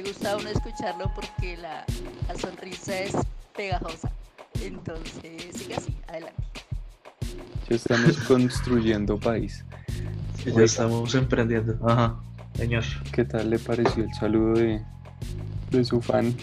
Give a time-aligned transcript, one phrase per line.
[0.00, 1.84] le gusta a uno escucharlo porque la,
[2.26, 3.14] la sonrisa es
[3.54, 4.10] pegajosa.
[4.62, 6.42] Entonces, sigue así, adelante.
[7.68, 9.64] Ya estamos construyendo país.
[10.38, 11.78] Sí, ya estamos emprendiendo.
[11.86, 12.18] Ajá,
[12.54, 12.84] señor.
[13.12, 14.82] ¿Qué tal le pareció el saludo de,
[15.70, 16.34] de su fan?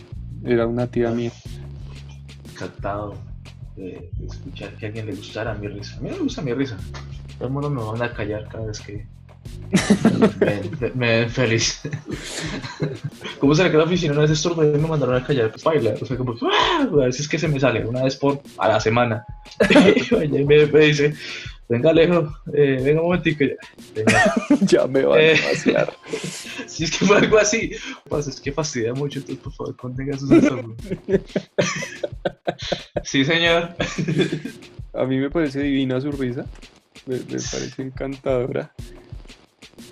[0.44, 1.32] Era una tía mía.
[2.52, 3.16] Encantado
[3.76, 5.98] de, de escuchar que a alguien le gustara mi risa.
[5.98, 6.78] A mí no me gusta mi risa.
[7.38, 9.08] Todo el mundo me van a callar cada vez que
[10.96, 11.82] me, ven feliz.
[13.40, 15.52] ¿Cómo será que la oficina una vez estornudé y me mandaron a callar?
[15.52, 15.94] Pues baila.
[16.02, 16.88] O sea, como, ¡ah!
[16.92, 19.26] a veces es que se me sale una vez por a la semana.
[20.24, 21.14] y me, me dice,
[21.70, 23.44] venga Alejo, eh, venga un momentico.
[23.46, 23.56] ya.
[23.96, 24.34] Venga.
[24.62, 25.40] ya me van a Eh.
[25.52, 25.94] vaciar.
[26.68, 27.72] Si es que fue algo así,
[28.10, 30.78] pues es que fastidia mucho, entonces por favor contenga sus estornudos.
[33.04, 33.70] Sí, señor.
[34.94, 36.46] A mí me parece divina su risa.
[37.06, 38.74] Me, me parece encantadora.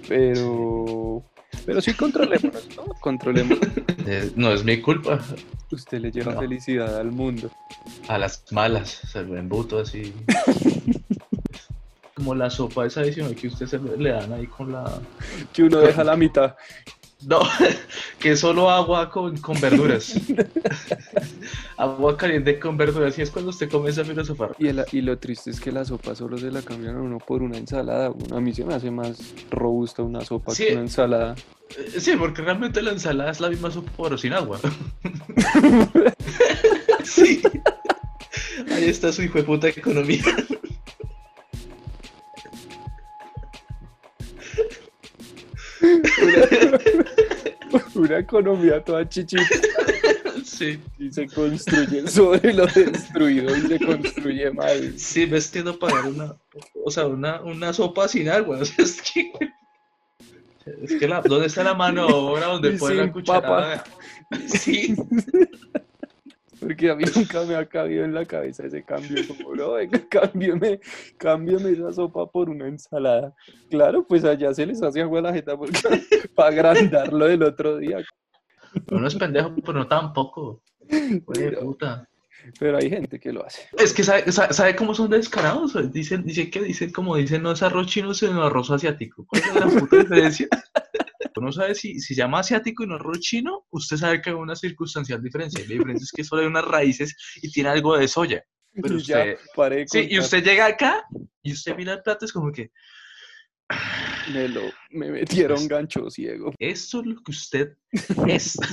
[0.07, 1.23] Pero.
[1.65, 2.83] Pero sí, controlémonos, ¿no?
[3.01, 3.59] Controlémonos.
[4.07, 5.19] Eh, no es mi culpa.
[5.71, 6.39] Usted le lleva No.
[6.41, 7.49] felicidad al mundo.
[8.07, 10.13] A las malas, se lo embuto así.
[12.13, 15.01] Como la sopa esa adicional que usted se le le dan ahí con la.
[15.51, 16.55] Que uno deja la mitad.
[17.21, 17.39] No,
[18.19, 20.13] que solo agua con, con verduras.
[21.77, 23.17] agua caliente con verduras.
[23.17, 24.55] Y es cuando usted comienza a filosofar.
[24.59, 27.17] Y, el- y lo triste es que la sopa solo se la cambian a uno
[27.19, 28.13] por una ensalada.
[28.31, 29.17] A mí se me hace más
[29.49, 30.65] robusta una sopa Sí.
[30.67, 31.35] que una ensalada.
[31.77, 34.59] Eh, Sí, porque realmente la ensalada es la misma sopa, pero sin agua.
[37.03, 37.41] sí.
[38.71, 40.23] Ahí está su hijo de puta economía.
[48.05, 49.43] Una economía toda chichita
[50.43, 50.79] Sí.
[50.99, 54.97] y se construye sobre lo destruido y se construye mal.
[54.97, 56.35] Sí, me entiendo pagar una,
[56.83, 58.59] o sea, una, una sopa sin agua.
[58.61, 59.31] O sea, es que,
[60.83, 63.83] es que la, ¿dónde está la mano de obra donde pone la cucharada?
[64.47, 64.95] Sí,
[66.65, 69.21] Porque a mí nunca me ha cabido en la cabeza ese cambio.
[69.27, 70.79] Como, no, venga, cámbiame,
[71.17, 73.35] cámbiame esa sopa por una ensalada.
[73.69, 75.77] Claro, pues allá se les hace agua a la jeta porque,
[76.35, 77.99] para agrandarlo del otro día.
[78.89, 80.63] uno es pendejo, pero no tampoco.
[81.27, 82.09] Oye, puta.
[82.59, 83.67] Pero hay gente que lo hace.
[83.77, 85.73] Es que sabe, sabe, cómo son descarados.
[85.91, 89.25] Dicen, dicen que dicen como dicen no es arroz chino, sino arroz asiático.
[89.27, 90.47] ¿Cuál es la puta diferencia?
[91.37, 94.55] Uno sabe si se llama asiático y no arroz chino, usted sabe que hay una
[94.55, 95.59] circunstancial diferencia.
[95.61, 98.43] La diferencia es que solo hay unas raíces y tiene algo de soya.
[98.73, 101.05] Pero Y ya usted, de sí, y usted llega acá
[101.41, 102.71] y usted mira el plato, es como que
[104.33, 104.61] Me, lo,
[104.91, 106.51] me metieron gancho ciego.
[106.59, 107.77] esto es lo que usted
[108.27, 108.57] es.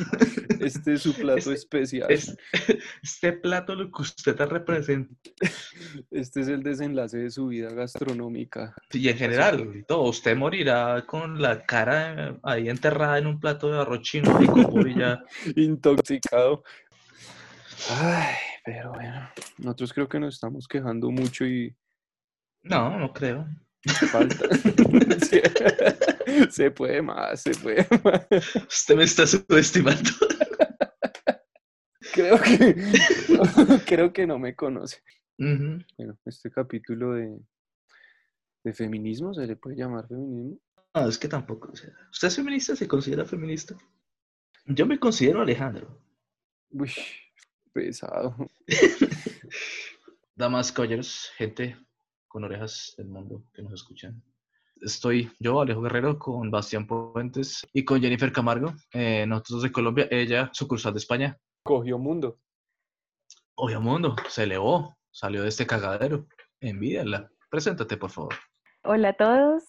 [0.62, 2.08] Este es su plato Este- especial.
[2.08, 2.36] Es-
[3.03, 5.12] este plato lo que usted te representa.
[6.10, 8.72] Este es el desenlace de su vida gastronómica.
[8.92, 13.72] Y en general, y todo, usted morirá con la cara ahí enterrada en un plato
[13.72, 15.20] de arroz chino y con ya.
[15.56, 16.62] Intoxicado.
[17.91, 19.28] Ay, pero bueno,
[19.59, 21.74] nosotros creo que nos estamos quejando mucho y
[22.62, 23.48] No, no creo.
[23.91, 24.48] Falta.
[25.28, 25.41] Sí.
[26.50, 28.26] Se puede más, se puede más.
[28.69, 30.10] Usted me está subestimando.
[32.15, 32.76] Creo que,
[33.87, 35.03] creo que no me conoce.
[35.38, 37.38] Bueno, este capítulo de,
[38.65, 40.60] de feminismo, ¿se le puede llamar feminismo?
[40.94, 41.71] No, es que tampoco.
[41.72, 42.76] o sea, ¿Usted es feminista?
[42.76, 43.78] ¿Se considera feminista?
[44.66, 46.03] Yo me considero Alejandro.
[46.69, 46.92] Uy,
[47.72, 48.37] pesado.
[50.37, 51.78] Damas, caballeros, gente
[52.32, 54.22] con orejas del mundo que nos escuchan.
[54.81, 58.72] Estoy yo, Alejo Guerrero, con Bastián Puentes y con Jennifer Camargo.
[58.94, 61.38] Eh, nosotros de Colombia, ella, sucursal de España.
[61.62, 62.38] Cogió mundo.
[63.54, 66.26] Obvio mundo, se elevó, salió de este cagadero.
[66.59, 67.31] Envídala.
[67.50, 68.34] Preséntate, por favor.
[68.82, 69.65] Hola a todos,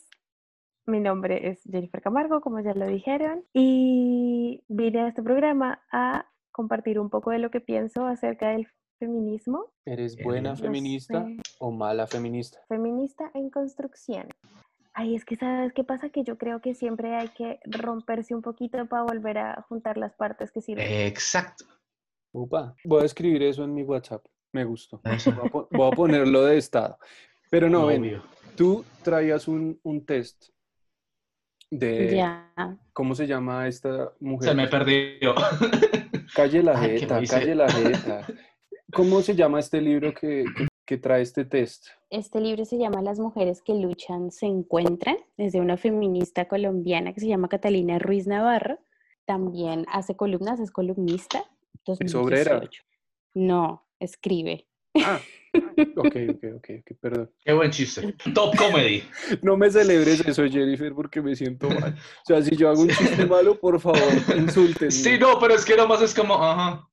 [0.87, 6.29] mi nombre es Jennifer Camargo, como ya lo dijeron, y vine a este programa a
[6.53, 8.67] compartir un poco de lo que pienso acerca del
[8.99, 11.37] feminismo, ¿Eres Eh, buena no feminista sé.
[11.59, 12.59] O mala feminista?
[12.67, 14.27] feminista en construcción.
[14.93, 18.41] Ay, es que sabes qué pasa, que yo creo que siempre hay que romperse un
[18.43, 20.85] poquito para volver a juntar las partes que sirven.
[20.87, 21.65] Exacto.
[22.31, 24.23] Upa, voy a escribir eso en mi WhatsApp.
[24.51, 25.01] Me gustó.
[25.05, 25.31] Eso.
[25.31, 26.97] Voy a, po- voy a ponerlo de estado.
[27.49, 28.21] Pero no, ven,
[28.55, 30.49] tú traías un, un test
[31.71, 32.51] de ya,
[32.93, 34.49] cómo se llama esta mujer.
[34.49, 35.33] Se me perdió.
[36.35, 38.27] Calle la Ay, jeta, calle la jeta.
[38.93, 41.87] ¿Cómo se llama este libro que, que- que trae este test?
[42.09, 47.13] Este libro se llama Las mujeres que luchan se encuentran, es de una feminista colombiana
[47.13, 48.79] que se llama Catalina Ruiz Navarro.
[49.25, 51.43] También hace columnas, es columnista.
[51.85, 52.55] Es obrera.
[52.55, 52.83] 2018.
[53.35, 54.67] No, escribe.
[54.95, 55.19] Ah,
[55.97, 57.31] ok, ok, ok, ok, perdón.
[57.43, 58.13] Qué buen chiste.
[58.33, 59.03] Top comedy.
[59.41, 61.93] No me celebres eso, Jennifer, porque me siento mal.
[61.95, 63.99] O sea, si yo hago un chiste malo, por favor,
[64.37, 64.91] insulten.
[64.91, 66.87] Sí, no, pero es que nomás es como, ajá.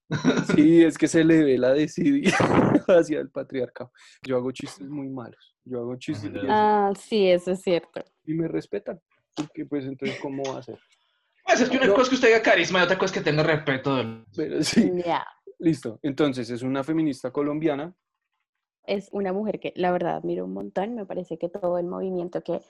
[0.55, 2.35] Sí, es que se le ve la desidia
[2.89, 3.93] hacia el patriarcado.
[4.23, 5.55] Yo hago chistes muy malos.
[5.65, 8.03] Yo hago chistes eso- Ah, sí, eso es cierto.
[8.27, 9.01] y me respetan.
[9.35, 10.79] Porque, pues, entonces, ¿cómo va a ser?
[11.45, 11.93] Pues es que una No.
[11.95, 13.97] cosa es que usted diga carisma y otra cosa es que tenga respeto.
[13.97, 15.25] del- Pero sí, Ya.
[15.61, 15.99] Listo.
[16.03, 17.95] Entonces, es una feminista colombiana.
[18.87, 20.95] Es una mujer que la verdad admiro un montón.
[20.95, 22.61] Me parece que todo el movimiento que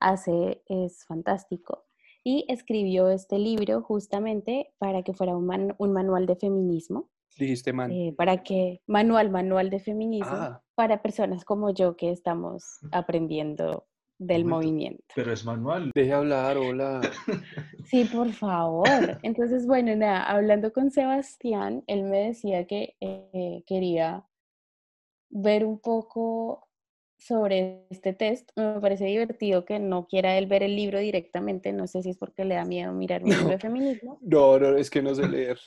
[0.00, 1.86] hace es fantástico.
[2.22, 7.08] Y escribió este libro justamente para que fuera un, man- un manual de feminismo.
[7.38, 7.90] Dijiste, man.
[7.92, 10.62] eh, para que, manual, manual de feminismo, Ah.
[10.74, 13.86] para personas como yo que estamos aprendiendo
[14.20, 14.56] del Momento.
[14.68, 15.04] movimiento.
[15.14, 15.90] Pero es manual.
[15.94, 17.00] Deje hablar, hola.
[17.86, 19.18] Sí, por favor.
[19.24, 24.24] Entonces, bueno, nada, hablando con Sebastián, él me decía que eh, quería
[25.30, 26.68] ver un poco
[27.18, 28.50] sobre este test.
[28.56, 31.72] Me parece divertido que no quiera él ver el libro directamente.
[31.72, 34.18] No sé si es porque le da miedo mirar un libro de feminismo.
[34.20, 35.58] No, no, es que no sé leer.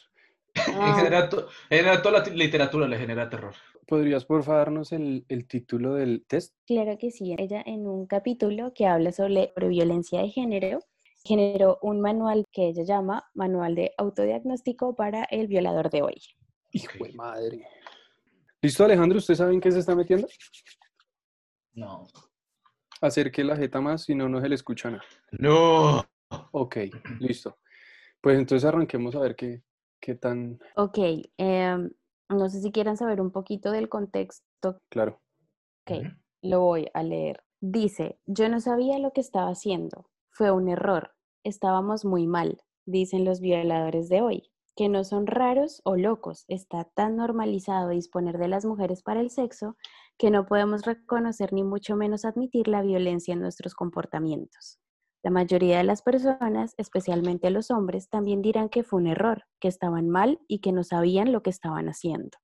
[0.56, 3.56] En Ah, general, to- en general, toda la literatura le genera terror.
[3.88, 6.56] ¿Podrías, por favor, darnos el, el título del test?
[6.66, 7.36] Claro que sí.
[7.38, 10.80] Ella en un capítulo que habla sobre, sobre violencia de género,
[11.24, 16.16] generó un manual que ella llama Manual de Autodiagnóstico para el Violador de hoy.
[16.72, 17.68] Hijo de madre.
[18.62, 19.18] ¿Listo, Alejandro?
[19.18, 20.28] ¿Usted sabe en qué se está metiendo?
[21.74, 22.08] No.
[23.02, 25.04] Acerque la jeta más, si no, no se le escucha nada.
[25.32, 26.04] No.
[26.52, 26.78] Ok,
[27.20, 27.58] listo.
[28.22, 29.64] Pues entonces arranquemos a ver qué,
[30.00, 30.98] qué tan Ok,
[31.38, 31.90] em,
[32.30, 34.78] no sé si quieran saber un poquito del contexto.
[34.90, 35.20] claro.
[35.86, 36.02] Ok,
[36.42, 37.44] lo voy a leer.
[37.60, 40.10] Dice, yo no sabía lo que estaba haciendo.
[40.32, 41.14] Fue un error.
[41.44, 46.46] Estábamos muy mal, dicen los violadores de hoy, que no son raros o locos.
[46.48, 49.76] Está tan normalizado disponer de las mujeres para el sexo
[50.18, 54.80] que no podemos reconocer ni mucho menos admitir la violencia en nuestros comportamientos.
[55.24, 59.70] La mayoría de las personas, especialmente los hombres, también dirán que fue un error, que
[59.70, 62.38] estaban mal y que no sabían lo que estaban haciendo.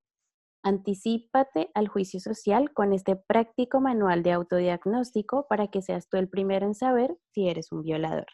[0.64, 6.30] Anticípate al juicio social con este práctico manual de autodiagnóstico para que seas tú el
[6.30, 8.28] primero en saber si eres un violador.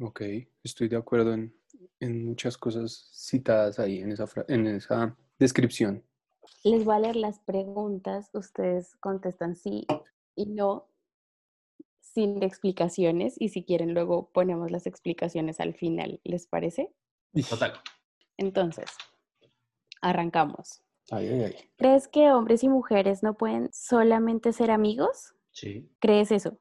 [0.00, 0.22] Ok,
[0.62, 1.54] estoy de acuerdo en,
[2.00, 6.02] en muchas cosas citadas ahí en esa, fra- en esa descripción.
[6.64, 9.86] Les voy a leer las preguntas, ustedes contestan sí
[10.34, 10.88] y no
[12.14, 16.92] sin explicaciones y si quieren luego ponemos las explicaciones al final, ¿les parece?
[17.48, 17.72] Total.
[18.36, 18.86] Entonces,
[20.00, 20.82] arrancamos.
[21.10, 21.54] Ay, ay, ay.
[21.76, 25.34] ¿Crees que hombres y mujeres no pueden solamente ser amigos?
[25.50, 26.58] Sí, ¿Crees eso?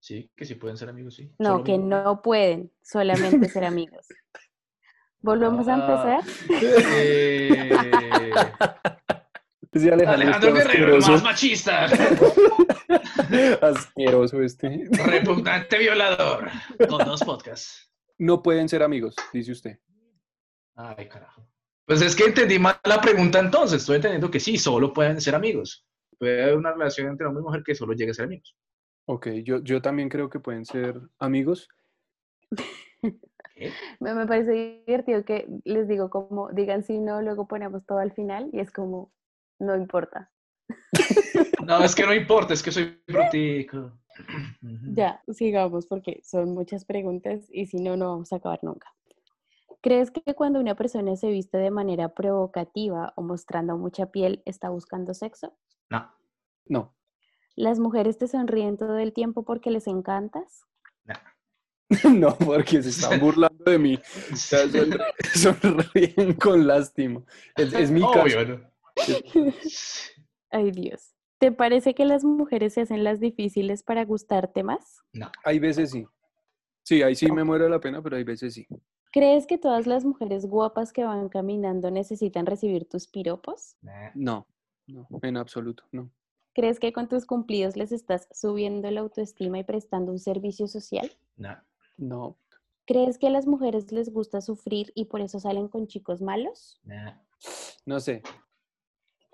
[0.00, 1.32] sí, que sí pueden ser amigos, sí.
[1.38, 2.04] No, Solo que amigos.
[2.04, 4.06] no pueden solamente ser amigos.
[5.20, 6.34] ¿Volvemos a Ah, empezar?
[6.96, 8.32] eh,
[9.78, 11.84] Sí, Alejandro, Alejandro este Guerrero, el más machista,
[13.62, 14.88] asqueroso este.
[15.06, 16.50] repugnante violador,
[16.88, 17.92] con dos podcasts.
[18.18, 19.78] No pueden ser amigos, dice usted.
[20.74, 21.48] Ay, carajo.
[21.86, 23.80] Pues es que entendí mal la pregunta entonces.
[23.80, 25.86] Estoy entendiendo que sí, solo pueden ser amigos.
[26.18, 28.56] Puede haber una relación entre hombre y mujer que solo llegue a ser amigos.
[29.06, 31.68] Ok, yo, yo también creo que pueden ser amigos.
[33.54, 33.72] ¿Qué?
[34.00, 38.12] Me, me parece divertido que les digo como, digan sí, no, luego ponemos todo al
[38.12, 39.10] final y es como,
[39.58, 40.30] no importa.
[41.64, 43.92] No, es que no importa, es que soy brutico.
[44.62, 44.94] Ujú.
[44.94, 48.92] Ya, sigamos porque son muchas preguntas y si no, no vamos a acabar nunca.
[49.80, 54.70] ¿Crees que cuando una persona se viste de manera provocativa o mostrando mucha piel está
[54.70, 55.56] buscando sexo?
[55.90, 56.10] No,
[56.66, 56.94] No,
[57.54, 60.64] ¿Las mujeres te sonríen todo el tiempo porque les encantas?
[61.04, 61.14] no.
[62.12, 63.98] no, porque se están burlando de mí.
[64.32, 65.02] O sea, sonri-
[65.34, 67.22] sonríen con lástima.
[67.56, 68.20] Es, es mi caso.
[68.22, 68.70] Obvio, ¿no?
[70.50, 71.14] Ay Dios.
[71.38, 74.98] ¿Te parece que las mujeres se hacen las difíciles para gustarte más?
[75.12, 76.06] No, Hay veces sí.
[76.82, 78.66] Sí, ahí sí me muero la pena, pero hay veces sí.
[79.12, 83.76] ¿Crees que todas las mujeres guapas que van caminando necesitan recibir tus piropos?
[84.14, 84.46] No,
[84.86, 86.10] no, en absoluto, no.
[86.54, 91.10] ¿Crees que con tus cumplidos les estás subiendo la autoestima y prestando un servicio social?
[91.36, 91.56] no,
[91.96, 92.38] No,
[92.86, 96.80] ¿Crees que a las mujeres les gusta sufrir y por eso salen con chicos malos?
[96.84, 97.12] nah.
[97.86, 98.22] no sé.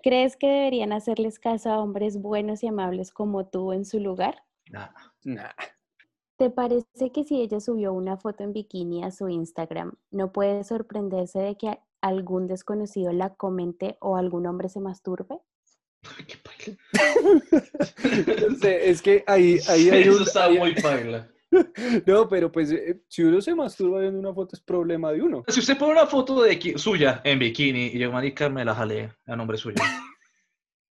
[0.04, 4.44] ¿Crees que deberían hacerles caso a hombres buenos y amables como tú en su lugar?
[4.70, 4.88] nah.
[5.24, 5.48] Nah.
[6.36, 10.62] ¿Te parece que si ella subió una foto en bikini a su Instagram, no puede
[10.64, 15.40] sorprenderse de que algún desconocido la comente o algún hombre se masturbe?
[16.28, 16.78] Qué paila.
[18.50, 20.22] No sé, es que ahí, ahí hay Eso un...
[20.24, 21.30] está ahí- muy paila.
[22.06, 25.44] No, pero pues eh, si uno se masturba viendo una foto es problema de uno.
[25.48, 29.12] Si usted pone una foto de suya en bikini y yo, marica, me la jalé
[29.26, 29.76] a nombre suyo.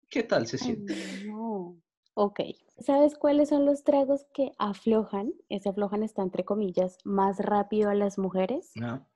[0.09, 0.93] ¿Qué tal se siente?
[0.93, 1.79] Ay, no.
[2.15, 2.41] Ok.
[2.79, 5.33] ¿Sabes cuáles son los tragos que aflojan?
[5.49, 8.71] Ese aflojan está entre comillas, más rápido a las mujeres.
[8.75, 9.07] No.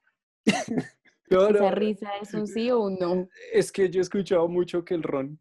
[1.29, 3.27] No, Esa no, risa es un sí o un no.
[3.53, 5.39] Es que yo he escuchado mucho que el ron,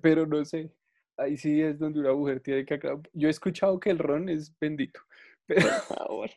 [0.00, 0.72] pero no sé.
[1.18, 3.00] Ahí sí es donde una mujer tiene que aclarar.
[3.12, 5.00] Yo he escuchado que el ron es bendito,
[5.46, 6.30] pero Por favor.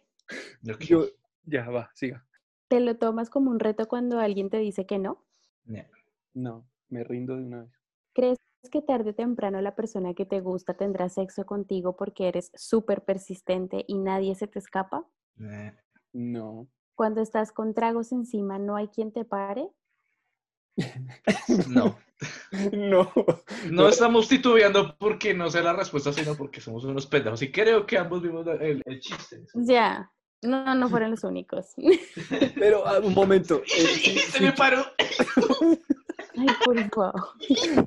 [0.80, 1.06] Yo,
[1.44, 2.26] ya va, siga.
[2.68, 5.24] ¿Te lo tomas como un reto cuando alguien te dice que no?
[5.66, 5.84] No.
[6.34, 7.72] No, me rindo de una vez.
[8.14, 8.38] ¿Crees
[8.72, 13.04] que tarde o temprano la persona que te gusta tendrá sexo contigo porque eres súper
[13.04, 15.06] persistente y nadie se te escapa?
[15.36, 15.74] No.
[16.14, 16.68] No.
[16.96, 19.70] Cuando estás con tragos encima, ¿no hay quien te pare?
[21.68, 21.98] No.
[22.72, 23.12] No.
[23.72, 27.42] No estamos titubeando porque no sé la respuesta, sino porque somos unos pendejos.
[27.42, 29.44] Y creo que ambos vimos el, el chiste.
[29.56, 30.12] Ya.
[30.44, 31.74] No, no fueron los únicos.
[32.60, 33.62] Pero ah, un momento.
[33.64, 34.84] eh, si, Se me paró.
[36.38, 37.14] Ay, por favor.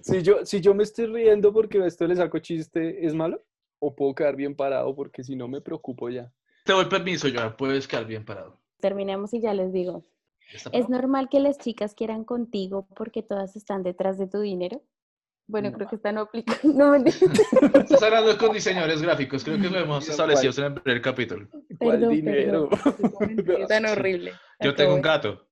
[0.03, 3.45] si yo, si yo me estoy riendo porque a esto le saco chiste, ¿es malo?
[3.81, 4.95] ¿O puedo quedar bien parado?
[4.95, 6.33] Porque si no me preocupo ya.
[6.65, 7.57] Te doy permiso, Joan.
[7.57, 8.61] Puedes quedar bien parado.
[8.81, 10.05] Terminemos y ya les digo.
[10.53, 14.83] ¿Está ¿Es normal que las chicas quieran contigo porque todas están detrás de tu dinero?
[15.47, 15.77] Bueno, No.
[15.77, 16.55] creo que esta no aplica.
[16.65, 16.95] No.
[17.05, 19.45] Estás hablando con diseñadores gráficos.
[19.45, 21.49] Creo que lo hemos establecido en el primer capítulo.
[21.79, 22.69] ¿Cuál Perdón, dinero?
[22.71, 23.67] perdón.
[23.69, 24.33] Tan horrible.
[24.61, 25.47] Yo tengo un gato.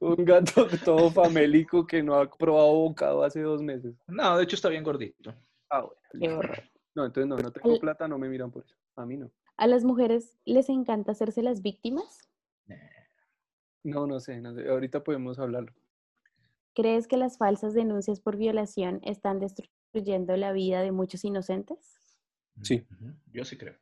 [0.00, 3.94] Un gato todo famélico que no ha probado bocado hace dos meses.
[4.06, 5.34] No, de hecho está bien gordito.
[5.70, 5.94] Ah, bueno.
[6.12, 6.62] de- Qué horror.
[6.94, 8.74] No, entonces no, no tengo plata, no me miran por eso.
[8.96, 9.30] A mí no.
[9.60, 12.30] ¿A las mujeres les encanta hacerse las víctimas?
[13.82, 14.66] No, no sé, no sé.
[14.66, 15.74] Ahorita podemos hablarlo.
[16.74, 21.98] ¿Crees que las falsas denuncias por violación están destruyendo la vida de muchos inocentes?
[22.62, 22.86] Sí.
[23.34, 23.76] Yo sí creo.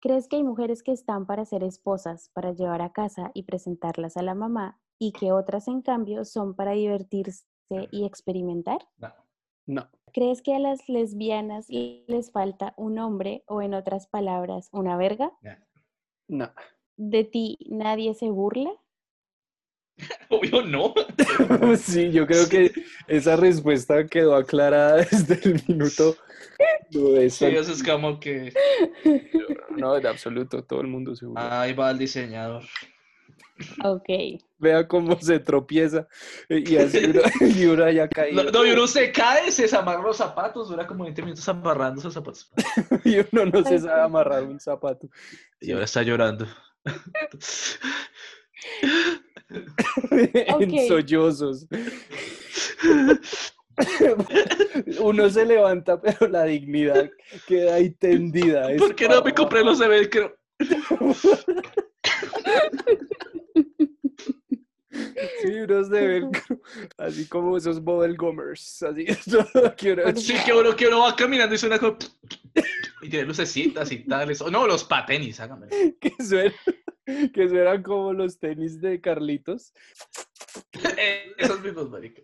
[0.00, 4.16] ¿Crees que hay mujeres que están para ser esposas, para llevar a casa y presentarlas
[4.16, 7.44] a la mamá, y que otras, en cambio, son para divertirse
[7.90, 8.78] y experimentar?
[8.98, 9.12] No.
[9.66, 9.88] No.
[10.12, 15.32] ¿Crees que a las lesbianas les falta un hombre o, en otras palabras, una verga?
[15.42, 15.56] no.
[16.28, 16.52] No.
[16.96, 18.70] ¿De ti nadie se burla?
[20.30, 20.94] Obvio no.
[21.76, 22.70] Sí, yo creo que
[23.08, 26.16] esa respuesta quedó aclarada desde el minuto.
[26.92, 28.52] No, Sí, eso es como que.
[29.76, 31.62] no, en absoluto, todo el mundo se burla.
[31.62, 32.62] Ahí va el diseñador.
[33.84, 34.08] Ok.
[34.58, 36.06] Vea cómo se tropieza
[36.48, 37.20] eh, y así uno,
[37.56, 38.44] y uno haya caído.
[38.44, 42.00] No, no, y uno se cae, se desamarra los zapatos, dura como 20 minutos amarrando
[42.00, 42.50] esos zapatos.
[43.04, 45.08] Y uno no se sabe amarrar un zapato.
[45.60, 46.46] Y ahora está llorando.
[50.00, 51.66] en sollozos.
[55.00, 57.10] Uno se levanta, pero la dignidad
[57.46, 58.68] queda ahí tendida.
[58.78, 60.36] ¿Por qué no me compré los de velcro?
[65.40, 66.60] Sí, unos de velcro,
[66.98, 69.06] así como esos bubble gummers, así
[69.76, 71.96] que uno- Sí, que uno, que uno va caminando y suena como...
[73.00, 74.40] Y tiene lucecitas y tales.
[74.42, 75.66] O no, los patenis, hágame.
[75.98, 76.52] que suenan,
[77.32, 79.72] que suenan como los tenis de Carlitos.
[80.98, 82.20] Eh, Esos mismos, marica.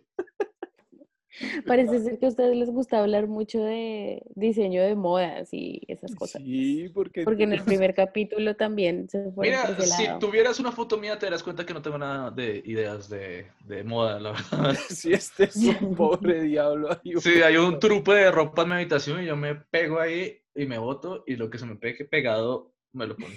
[1.67, 6.15] Parece ser que a ustedes les gusta hablar mucho de diseño de modas y esas
[6.15, 6.41] cosas.
[6.41, 10.97] Sí, porque Porque en el primer capítulo también se fueron Mira, si tuvieras una foto
[10.97, 14.75] mía te darás cuenta que no tengo nada de ideas de, de moda, la verdad.
[14.89, 16.89] si este es un pobre diablo.
[17.19, 20.65] Sí, hay un trupe de ropa en mi habitación y yo me pego ahí y
[20.65, 23.35] me boto y lo que se me pegue pegado me lo pongo.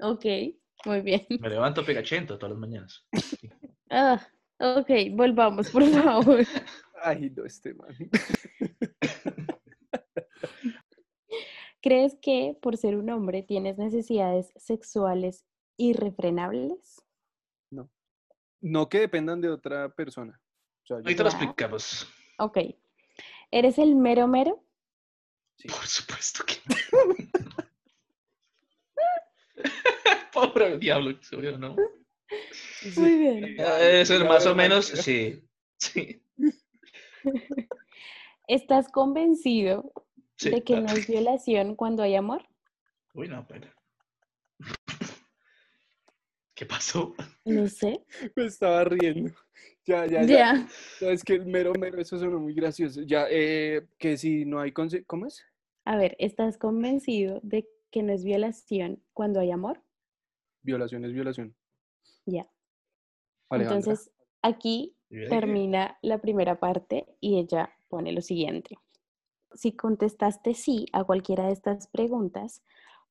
[0.00, 0.24] Ok,
[0.86, 1.26] muy bien.
[1.40, 3.04] Me levanto pegachento todas las mañanas.
[3.90, 4.20] Ah,
[4.58, 6.44] ok, volvamos, por favor.
[7.06, 7.94] Ay, no, este man.
[11.82, 15.44] ¿Crees que por ser un hombre tienes necesidades sexuales
[15.76, 17.00] irrefrenables?
[18.66, 20.40] No que dependan de otra persona.
[20.84, 21.36] O sea, yo- Ahorita lo Ya.
[21.36, 22.08] explicamos.
[22.38, 22.58] Ok.
[23.50, 24.64] ¿Eres el mero mero?
[25.62, 26.54] Por supuesto que
[30.32, 31.76] Pobre diablo, seguro no.
[32.96, 33.44] Muy bien.
[33.60, 35.44] Eh, Eso es la más o menos, que- sí.
[35.76, 36.22] Sí,
[38.48, 39.92] ¿Estás convencido
[40.36, 40.86] sí, de que claro.
[40.86, 42.46] no es violación cuando hay amor?
[43.14, 43.68] Uy, no, pero.
[46.54, 47.14] ¿Qué pasó?
[47.44, 48.04] No sé.
[48.36, 49.34] Me estaba riendo.
[49.86, 50.26] Ya, ya, ya.
[50.26, 50.68] Ya.
[50.98, 53.02] Sabes que el mero mero, eso sonó muy gracioso.
[53.02, 55.44] Ya, eh, que si no hay ¿Cómo es?
[55.84, 59.82] A ver, ¿estás convencido de que no es violación cuando hay amor?
[60.62, 61.54] Violación es violación.
[62.24, 62.48] Ya.
[63.50, 63.78] Alejandra.
[63.78, 64.96] Entonces, aquí
[65.28, 68.76] termina la primera parte y ella pone lo siguiente.
[69.54, 72.62] Si contestaste sí a cualquiera de estas preguntas,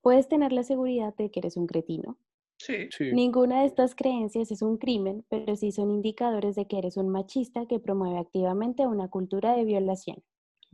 [0.01, 2.17] puedes tener la seguridad de que eres un cretino.
[2.57, 2.87] Sí.
[2.91, 3.11] Sí.
[3.11, 7.09] Ninguna de estas creencias es un crimen, pero sí son indicadores de que eres un
[7.09, 10.23] machista que promueve activamente una cultura de violación.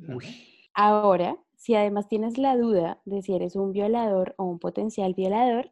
[0.07, 0.25] Uy.
[0.73, 5.71] Ahora, si además tienes la duda de si eres un violador o un potencial violador,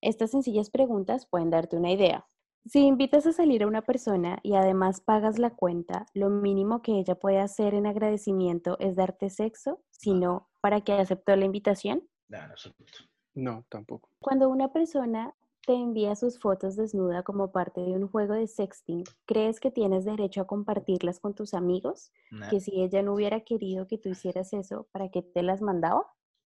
[0.00, 2.28] estas sencillas preguntas pueden darte una idea.
[2.66, 6.98] Si invitas a salir a una persona y además pagas la cuenta, lo mínimo que
[6.98, 12.08] ella puede hacer en agradecimiento es darte sexo, sino para que aceptó la invitación.
[12.30, 12.92] En absoluto.
[13.34, 14.08] No, tampoco.
[14.20, 15.34] Cuando una persona
[15.66, 20.04] te envía sus fotos desnuda como parte de un juego de sexting, ¿crees que tienes
[20.06, 22.12] derecho a compartirlas con tus amigos?
[22.30, 25.60] Nah, Que si ella no hubiera querido que tú hicieras eso, ¿para qué te las
[25.60, 26.06] mandaba?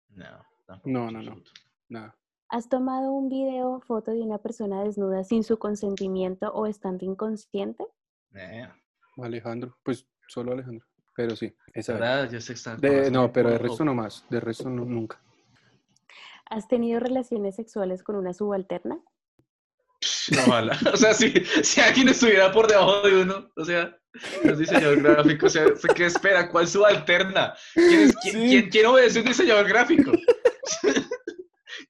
[0.10, 0.26] no,
[0.66, 1.36] tampoco, No, en no,
[1.90, 2.14] no.
[2.50, 7.06] ¿Has tomado un video o foto de una persona desnuda sin su consentimiento o estando
[7.06, 7.86] inconsciente?
[8.32, 8.70] Nah.
[9.22, 10.86] Alejandro, pues solo Alejandro.
[11.16, 12.02] Pero sí, esa vez.
[12.02, 12.32] ¿Verdad?
[12.32, 14.24] Yo sé De, no, pero de resto no más.
[14.30, 15.20] De resto no, nunca.
[16.50, 19.00] ¿Has tenido relaciones sexuales con una subalterna?
[20.32, 20.78] No, ojalá.
[20.94, 23.98] O sea, si, si alguien estuviera por debajo de uno, o sea,
[24.44, 26.50] los diseñador gráfico, o sea, ¿qué espera?
[26.50, 27.56] ¿Cuál subalterna?
[27.74, 28.48] ¿Quién, es, quién, Sí.
[28.50, 30.12] quién, quién obedece a un diseñador gráfico?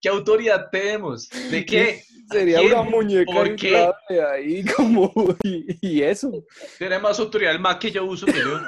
[0.02, 1.30] ¿Qué autoridad tenemos?
[1.52, 2.02] ¿De qué?
[2.30, 2.74] Sería quién?
[2.74, 3.92] una muñeca ¿Por qué?
[4.22, 5.12] ahí como
[5.44, 6.44] y, y eso.
[6.78, 8.60] Tiene más autoridad el Mac que yo uso que yo.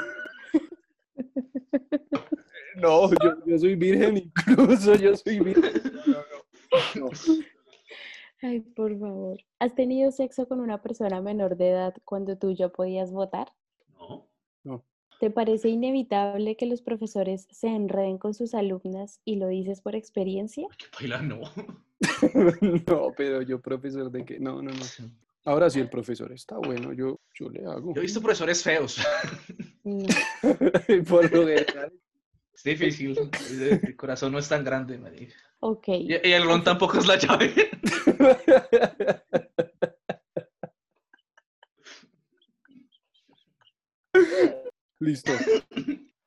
[2.75, 5.81] No, yo, yo soy virgen incluso, yo soy virgen.
[6.05, 7.09] No, no, no.
[8.41, 9.37] Ay, por favor.
[9.59, 13.51] ¿Has tenido sexo con una persona menor de edad cuando tú ya podías votar?
[14.63, 14.85] No.
[15.19, 19.93] ¿Te parece inevitable que los profesores se enreden con sus alumnas y lo dices por
[19.93, 20.65] experiencia?
[20.77, 21.21] ¿Qué baila?
[21.21, 21.41] No.
[22.87, 24.85] No, pero yo profesor de que no, no, no.
[25.43, 27.93] Ahora sí el profesor está bueno, yo, yo le hago.
[27.93, 29.05] Yo he visto profesores feos.
[29.83, 30.05] No.
[31.09, 31.91] Por lo general.
[32.53, 33.17] Es difícil.
[33.59, 35.35] El corazón no es tan grande, marica.
[35.59, 35.89] Ok.
[35.89, 37.53] Y, y el ron tampoco es la llave.
[44.99, 45.31] Listo.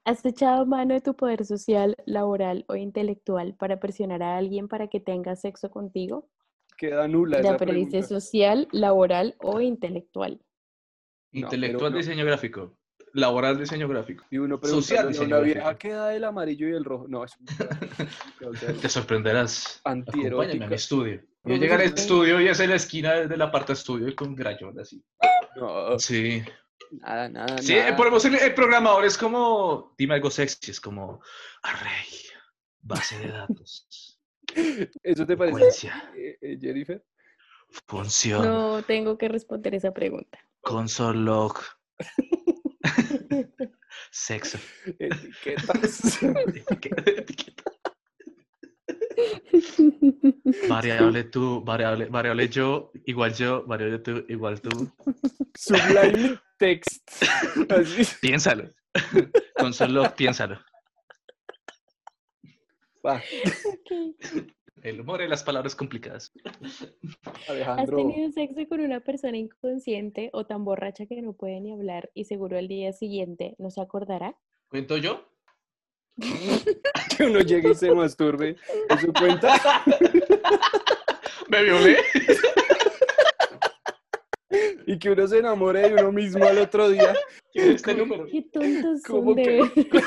[0.05, 4.89] ¿Has echado mano de tu poder social, laboral o intelectual para presionar a alguien para
[4.89, 6.29] que tenga sexo contigo?
[6.77, 10.41] Queda nula Ya, esa dice social, laboral o intelectual.
[11.33, 11.99] No, Intelectual no.
[11.99, 12.77] diseño gráfico.
[13.15, 14.25] Laboral diseño gráfico.
[14.31, 15.79] Y uno Social pregunta a diseño una vieja, gráfico.
[15.79, 17.07] ¿qué da el amarillo y el rojo?
[17.09, 17.37] No, es
[18.59, 19.81] sea, Te sorprenderás.
[19.85, 20.67] Acompáñame a antierótica.
[20.67, 21.23] mi estudio.
[21.45, 24.35] Yo llegué al estudio y es en la esquina de la parte estudio y con
[24.35, 25.05] grayón así.
[25.57, 26.43] No, Sí.
[27.01, 27.97] Nada, nada, Sí, nada.
[27.97, 31.21] ponemos el, el programador es como, dime algo sexy, es como
[31.63, 32.07] array,
[32.81, 34.19] base de datos,
[35.03, 37.05] ¿Eso te parece, eh, eh, Jennifer?
[37.87, 40.39] función, No tengo que responder esa pregunta.
[40.61, 41.59] console log,
[44.11, 44.59] sexo,
[44.99, 46.23] Etiquetas.
[46.23, 47.63] etiqueta, etiqueta.
[50.69, 54.91] variable tú, variable, variable yo, igual yo, variable tú, igual tú.
[55.55, 57.11] Sublime text.
[57.69, 58.05] Así.
[58.21, 58.69] Piénsalo.
[59.59, 60.61] Console log, piénsalo.
[63.05, 63.21] Va.
[64.83, 66.33] El humor y las palabras complicadas.
[67.49, 72.11] ¿Has tenido sexo con una persona inconsciente o tan borracha que no puede ni hablar
[72.15, 74.37] y seguro el día siguiente no se acordará?
[74.69, 75.29] ¿Cuento yo?
[77.17, 78.57] Que uno llegue y se masturbe.
[78.89, 79.83] ¿Eso cuenta?
[81.49, 81.97] ¿Me violé?
[84.87, 87.15] Y que uno se enamore de uno mismo al otro día.
[87.55, 88.27] Este número.
[88.27, 90.01] Qué tontos ¿Cómo son de que?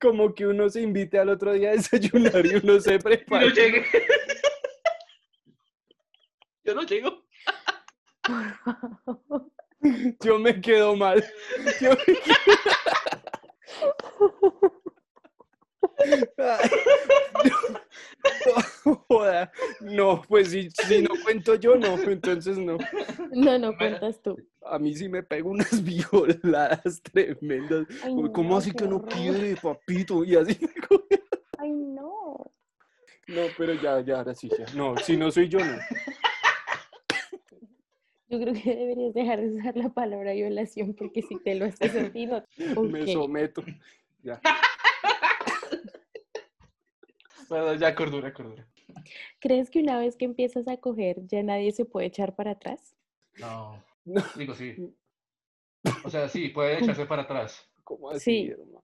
[0.00, 3.46] Como que uno se invite al otro día a desayunar y uno se prepara.
[3.46, 3.84] no llegué.
[6.64, 7.24] Yo no llego.
[10.20, 11.24] Yo me quedo mal.
[11.80, 12.36] Yo me quedo-
[19.12, 19.52] joda.
[19.80, 21.96] No, pues si, si no cuento yo, no.
[22.02, 22.78] Entonces no.
[23.32, 24.36] No, no cuentas tú.
[24.64, 27.86] A mí sí me pego unas violadas tremendas.
[28.02, 29.08] Ay, ¿Cómo no, así que no horror.
[29.12, 30.24] quiere, papito?
[30.24, 31.22] Y así me coge.
[31.58, 32.50] Ay, no.
[33.28, 34.66] No, pero ya, ya, ahora sí, ya.
[34.74, 35.76] No, si no soy yo, no.
[38.28, 41.92] Yo creo que deberías dejar de usar la palabra violación porque si te lo haces
[41.94, 42.82] no.
[42.82, 43.62] Me someto.
[44.22, 44.40] Ya.
[47.48, 48.66] Bueno, ya cordura, cordura.
[49.40, 52.94] ¿Crees que una vez que empiezas a coger ya nadie se puede echar para atrás?
[53.38, 53.82] No.
[54.04, 54.22] No.
[54.36, 54.94] Digo, sí.
[56.04, 57.68] O sea, sí, puede echarse para atrás.
[57.84, 58.48] ¿Cómo así, Sí.
[58.50, 58.82] hermano?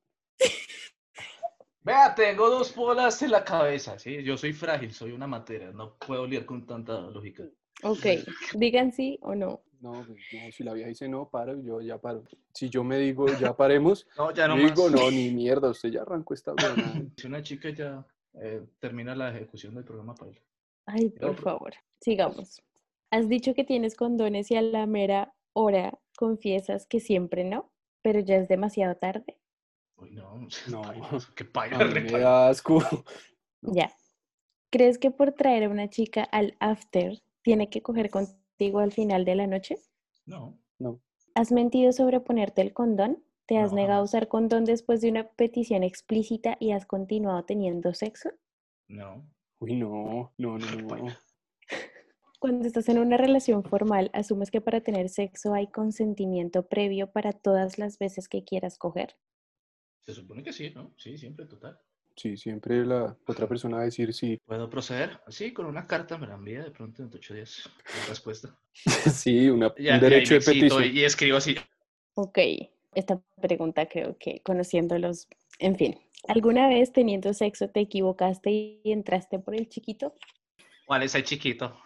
[1.83, 4.23] Vea, tengo dos bolas en la cabeza, ¿sí?
[4.23, 7.45] Yo soy frágil, soy una matera, no puedo lidiar con tanta lógica.
[7.83, 8.05] Ok,
[8.59, 9.63] digan sí o no.
[9.81, 12.25] No, pues, no, si la vieja dice no, paro, yo ya paro.
[12.53, 15.01] Si yo me digo, ya paremos, No, ya no digo, más.
[15.01, 17.01] no, ni mierda, usted ya arrancó esta buena.
[17.17, 18.05] Si una chica ya
[18.41, 20.41] eh, termina la ejecución del programa para él.
[20.87, 22.63] Ay, por favor, sigamos.
[23.11, 27.71] Has dicho que tienes condones y a la mera hora confiesas que siempre no,
[28.03, 29.39] pero ya es demasiado tarde.
[29.97, 30.49] Uy, no.
[30.71, 30.83] No.
[31.35, 31.79] Qué paila.
[31.79, 32.81] A mí me da asco.
[32.81, 33.05] No.
[33.75, 33.93] Ya.
[34.71, 39.25] ¿Crees que por traer a una chica al after tiene que coger contigo al final
[39.25, 39.79] de la noche?
[40.27, 41.01] No, No.
[41.35, 43.23] ¿Has mentido sobre ponerte el condón?
[43.49, 47.45] ¿Te has No, negado a usar condón después de una petición explícita y has continuado
[47.45, 48.31] teniendo sexo?
[48.89, 49.27] no.
[49.61, 51.17] Uy, no, no, no, no.
[52.39, 57.33] Cuando estás en una relación formal, ¿asumes que para tener sexo hay consentimiento previo para
[57.33, 59.17] todas las veces que quieras coger?
[60.03, 60.95] Se supone que sí, ¿no?
[60.97, 61.81] Sí, siempre, total.
[62.17, 64.39] Sí, siempre la otra persona va a decir sí.
[64.45, 65.21] ¿Puedo proceder?
[65.29, 67.69] Sí, con una carta me la envía de pronto en ocho días.
[68.03, 68.57] La respuesta.
[69.13, 70.85] Sí, una, Ya, un derecho de petición.
[70.85, 71.57] Y, y escribo así.
[72.15, 72.39] Ok,
[72.95, 79.39] esta pregunta creo que conociéndolos, en fin, ¿alguna vez teniendo sexo te equivocaste y entraste
[79.39, 80.15] por el chiquito,
[80.89, 81.79] ¿Cuál es el chiquito?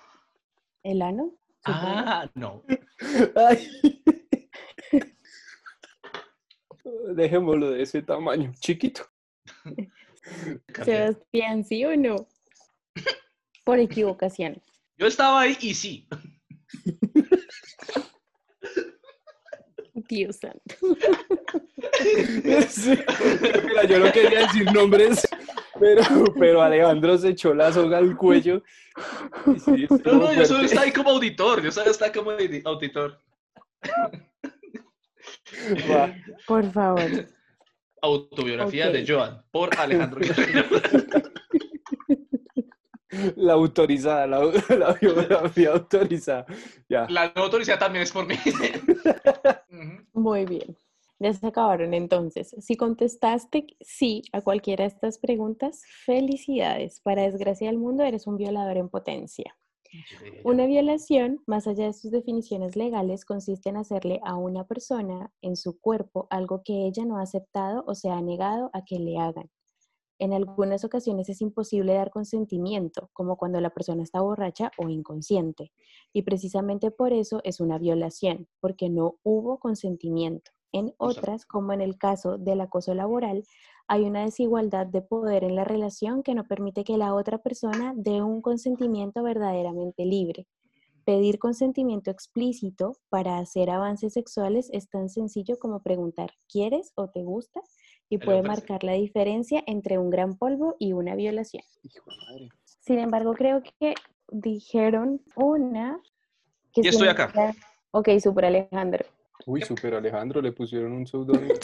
[0.85, 1.35] el ano?
[1.65, 2.63] Ah, no.
[3.35, 3.69] Ay.
[7.17, 9.03] Dejémoslo de ese tamaño, chiquito.
[10.85, 12.29] Sebastián, ¿sí o no?
[13.65, 14.63] Por equivocación.
[14.97, 16.09] Yo estaba ahí y sí.
[20.09, 20.75] Dios santo.
[22.69, 22.91] Sí.
[23.65, 25.27] Mira, yo no quería decir nombres,
[25.79, 26.03] pero,
[26.39, 28.63] pero Alejandro se echó la soga al cuello.
[29.65, 31.63] sí, No, no, yo solo estaba ahí como auditor.
[31.63, 33.19] Yo solo estaba como audi- auditor.
[35.91, 36.15] Va.
[36.47, 37.27] Por favor.
[38.01, 40.65] Autobiografía de Joan por Alejandro Guerrero.
[43.37, 44.39] La autorizada, la,
[44.79, 46.47] la biografía autorizada.
[46.89, 47.07] Ya.
[47.09, 48.35] La no autorizada también es por mí.
[50.13, 50.77] Muy bien.
[51.19, 52.55] Ya se acabaron entonces.
[52.59, 57.01] Si contestaste sí a cualquiera de estas preguntas, felicidades.
[57.01, 59.57] Para desgracia del mundo, eres un violador en potencia.
[60.43, 65.55] Una violación, más allá de sus definiciones legales, consiste en hacerle a una persona en
[65.55, 69.19] su cuerpo algo que ella no ha aceptado o se ha negado a que le
[69.19, 69.51] hagan.
[70.19, 75.73] En algunas ocasiones es imposible dar consentimiento, como cuando la persona está borracha o inconsciente.
[76.13, 80.51] Y precisamente por eso es una violación, porque no hubo consentimiento.
[80.73, 83.45] En otras, como en el caso del acoso laboral,
[83.89, 87.93] hay una desigualdad de poder en la relación que no permite que la otra persona
[87.95, 90.47] dé un consentimiento verdaderamente libre.
[91.05, 97.23] Pedir consentimiento explícito para hacer avances sexuales es tan sencillo como preguntar ¿quieres o te
[97.23, 97.61] gusta?
[98.13, 101.63] Y puede marcar la diferencia entre un gran polvo y una violación.
[101.83, 102.49] Hijo de madre.
[102.65, 103.95] Sin embargo, creo que
[104.31, 105.99] dijeron una
[106.75, 107.33] que Y estoy acá.
[107.91, 109.07] Ok, super Alejandro.
[109.47, 111.55] Uy, super Alejandro, le pusieron un seudónimo.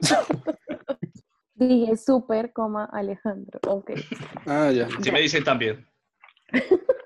[1.54, 3.58] Dije super, coma Alejandro.
[3.66, 3.90] Ok.
[4.46, 4.88] Ah, ya.
[5.02, 5.84] Sí me dicen también.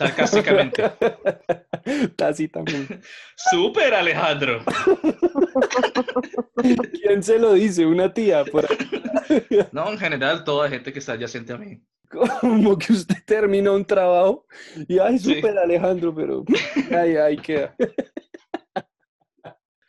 [0.00, 0.82] Sarcásticamente.
[2.16, 3.00] Tácitamente.
[3.36, 4.60] Súper, Alejandro.
[7.02, 7.84] ¿Quién se lo dice?
[7.84, 8.44] Una tía.
[8.46, 8.66] Por.
[9.72, 11.82] No, en general, toda gente que está adyacente a mí.
[12.40, 14.46] Como que usted termina un trabajo
[14.88, 15.34] y ay, Sí.
[15.34, 16.44] súper Alejandro, pero
[16.90, 17.76] ay, ay, queda.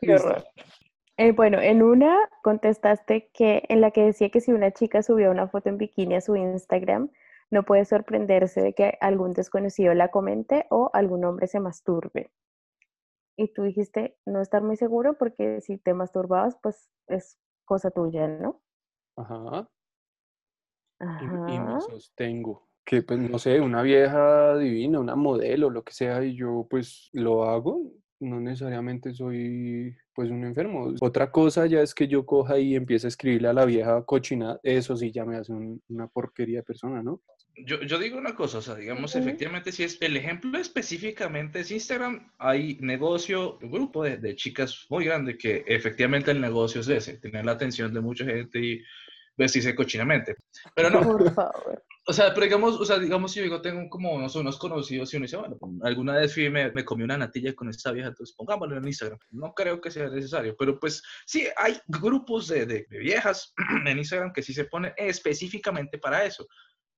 [0.02, 0.17] Qué.
[1.17, 5.30] Eh, bueno, en una contestaste que en la que decía que si una chica subía
[5.32, 7.10] una foto en bikini a su Instagram,
[7.52, 12.32] no puede sorprenderse de que algún desconocido la comente o algún hombre se masturbe.
[13.38, 18.28] Y tú dijiste no estar muy seguro porque si te masturbabas, pues es cosa tuya,
[18.28, 18.62] ¿no?
[19.18, 19.70] Ajá.
[21.00, 21.76] Y, y Ajá.
[21.76, 22.68] me sostengo.
[22.84, 27.10] Que pues no sé, una vieja divina, una modelo, lo que sea, y yo pues
[27.14, 27.92] lo hago.
[28.22, 30.94] No necesariamente soy pues un enfermo.
[31.02, 34.60] Otra cosa ya es que yo coja y empiece a escribirle a la vieja cochina,
[34.64, 37.22] eso sí ya me hace un- una porquería de persona, ¿no?
[37.66, 41.72] Yo, yo digo una cosa, o sea, digamos, efectivamente, si es el ejemplo específicamente es
[41.72, 46.88] Instagram, hay negocio, un grupo de, de chicas muy grande que efectivamente el negocio es
[46.88, 48.82] ese, tener la atención de mucha gente y
[49.38, 50.36] vestirse cochinamente.
[50.76, 51.84] Pero no, Por favor.
[52.08, 55.14] O sea, pero digamos, o sea, digamos, si yo digo, tengo como unos, unos conocidos
[55.14, 57.92] y uno dice, bueno, alguna vez fui y me, me comí una natilla con esta
[57.92, 59.20] vieja, entonces pongámoslo en Instagram.
[59.30, 63.54] No creo que sea necesario, pero pues sí, hay grupos de, de- de viejas
[63.86, 66.48] en Instagram que sí se ponen específicamente para eso.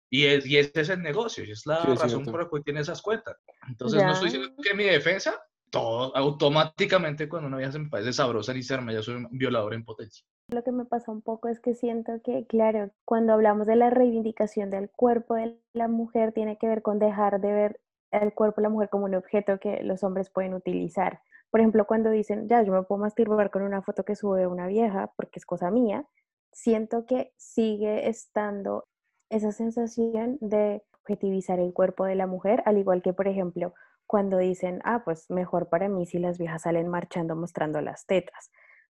[0.10, 2.32] Y, es, y ese es el negocio, y es la Sí, es razón cierto.
[2.32, 3.36] por la cual tiene esas cuentas.
[3.68, 4.38] Entonces, no estoy Ya.
[4.38, 8.92] diciendo que mi defensa, todo automáticamente cuando una vieja se me parece sabrosa en Instagram,
[8.92, 10.24] ya soy un violador en potencia.
[10.54, 13.90] Lo que me pasa un poco es que siento que, claro, cuando hablamos de la
[13.90, 18.62] reivindicación del cuerpo de la mujer, tiene que ver con dejar de ver el cuerpo
[18.62, 21.22] de la mujer como un objeto que los hombres pueden utilizar.
[21.50, 24.68] Por ejemplo, cuando dicen, ya, yo me puedo masturbar con una foto que sube una
[24.68, 26.06] vieja porque es cosa mía,
[26.52, 28.86] siento que sigue estando
[29.32, 33.74] esa sensación de objetivizar el cuerpo de la mujer, al igual que, por ejemplo,
[34.06, 38.52] cuando dicen, ah, pues mejor para mí si las viejas salen marchando mostrando las tetas,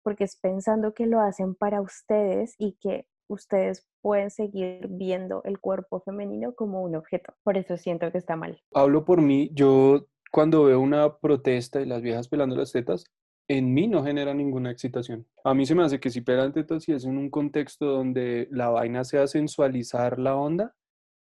[0.07, 5.59] porque es pensando que lo hacen para ustedes y que ustedes pueden seguir viendo el
[5.59, 7.35] cuerpo femenino como un objeto.
[7.43, 8.63] Por eso siento que está mal.
[8.73, 13.03] Hablo por mí, yo cuando veo una protesta y las viejas pelando las tetas,
[13.49, 15.27] en mí no genera ninguna excitación.
[15.43, 18.47] A mí se me hace que si pegan tetas y es en un contexto donde
[18.53, 20.73] la vaina sea sensualizar la onda,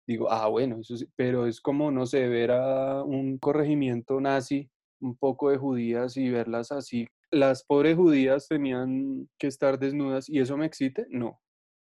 [0.06, 0.82] digo, ah, bueno,
[1.16, 4.70] pero es como, no sé, ver a un corregimiento nazi,
[5.00, 7.08] un poco de judías y verlas así.
[7.34, 11.42] Las pobres judías tenían que estar desnudas y eso me excite, no.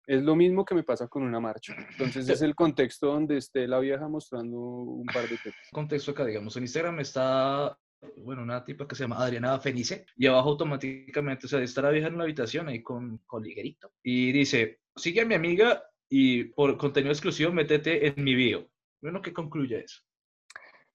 [0.06, 1.74] Es lo mismo que me pasa con una marcha.
[1.90, 5.68] Entonces es el contexto donde esté la vieja mostrando un par de tetas.
[5.72, 7.76] Contexto acá, digamos, en Instagram está
[8.16, 11.90] bueno, una tipa que se llama Adriana Fenice, y abajo automáticamente, o sea, está la
[11.90, 16.44] vieja en la habitación ahí con, con liguerito, y dice, sigue a mi amiga y
[16.44, 18.70] por contenido exclusivo métete en mi bio.
[19.00, 20.02] Bueno, ¿qué concluye eso?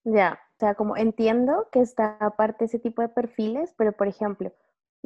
[0.03, 4.53] Ya, sea, como entiendo que está aparte ese tipo de perfiles, pero por ejemplo,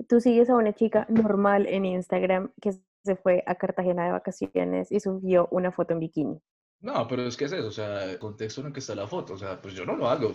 [0.09, 4.91] tú sigues a una chica normal en Instagram que se fue a Cartagena de vacaciones
[4.91, 6.41] y subió una foto en bikini.
[6.81, 9.07] No, pero es que es eso, o sea, el contexto en el que está la
[9.07, 10.33] foto, o sea, pues yo no lo hago,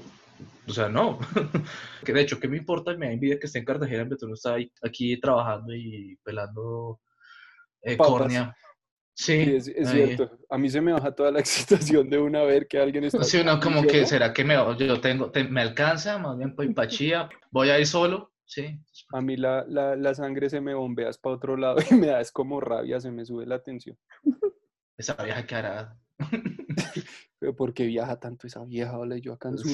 [0.66, 1.18] o sea, no.
[2.04, 2.96] que de hecho, ¿qué me importa?
[2.96, 6.98] Me da envidia que esté en Cartagena, pero tú no estás aquí trabajando y pelando
[7.82, 8.56] eh, córnea.
[9.20, 10.30] Sí, es, cierto.
[10.48, 13.22] A mí se me baja toda la excitación de una ver que alguien está.
[13.22, 17.28] Sí, no, como que será que me, yo tengo, me alcanza, más bien pues pachía,
[17.50, 18.32] voy a ir solo.
[18.46, 18.80] Sí.
[19.12, 22.22] A mí la, la, la sangre se me bombea para otro lado y me da
[22.22, 23.98] es como rabia, se me sube la tensión.
[24.96, 25.98] Esa vieja que hará.
[27.40, 28.98] Pero ¿por qué viaja tanto esa vieja?
[28.98, 29.68] Ole, yo acá en su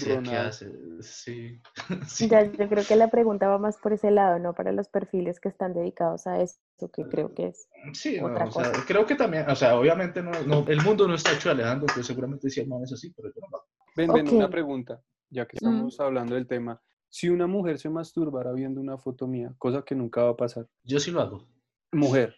[1.00, 1.60] Sí.
[2.06, 2.28] sí.
[2.28, 4.54] Ya, yo creo que la pregunta va más por ese lado, ¿no?
[4.54, 6.60] Para los perfiles que están dedicados a eso,
[6.92, 8.72] que creo que es sí, otra cosa.
[8.86, 10.30] creo que también, o sea, obviamente no,
[10.68, 13.58] el mundo no está hecho Alejandro, pues seguramente sí no es así, pero yo no.
[13.96, 16.80] Ven, ven, una pregunta, ya que estamos hablando del tema.
[17.08, 20.68] Si una mujer se masturbara viendo una foto mía, cosa que nunca va a pasar.
[20.84, 21.48] Yo sí lo hago.
[21.90, 22.36] Mujer.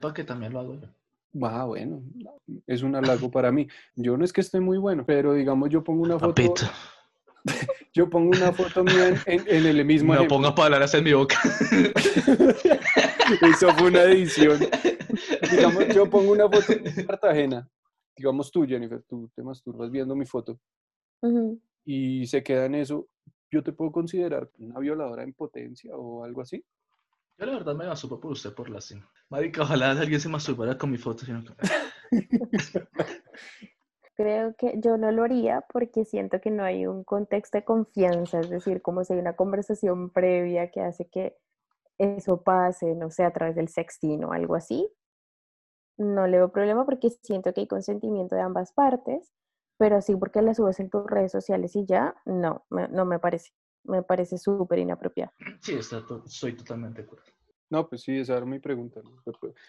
[0.00, 0.95] Porque también lo hago yo.
[1.42, 2.02] Ah, bueno,
[2.66, 3.68] es un halago para mí.
[3.94, 6.54] Yo no es que esté muy bueno, pero digamos yo pongo una foto.
[7.94, 10.14] Yo pongo una foto mía en, el mismo.
[10.14, 11.38] No pongas palabras en mi boca.
[13.40, 14.58] Eso fue una edición.
[15.50, 17.68] Digamos, yo pongo una foto en Cartagena.
[18.16, 20.58] Digamos tú, Jennifer, tú te masturbas viendo mi foto.
[21.84, 23.08] Y se queda en eso.
[23.50, 26.64] Yo te puedo considerar una violadora en potencia o algo así.
[27.38, 29.10] Yo la verdad me masturbo por usted por la cena.
[29.28, 31.26] Marica, ojalá alguien se masturbara con mi foto.
[34.16, 38.40] Creo que yo no lo haría porque siento que no hay un contexto de confianza,
[38.40, 41.36] es decir, como si hay una conversación previa que hace que
[41.98, 44.90] eso pase, no sé, a través del sexting o algo así.
[45.98, 49.30] No le veo problema porque siento que hay consentimiento de ambas partes,
[49.76, 53.52] pero sí porque la subes en tus redes sociales y ya, no, no me parece
[53.88, 55.32] me parece súper inapropiado.
[55.60, 57.24] Sí, está estoy totalmente de acuerdo.
[57.68, 59.00] No, pues sí, esa era mi pregunta.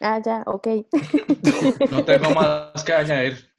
[0.02, 0.68] Ah, ya, ok.
[1.92, 3.52] no tengo más que añadir.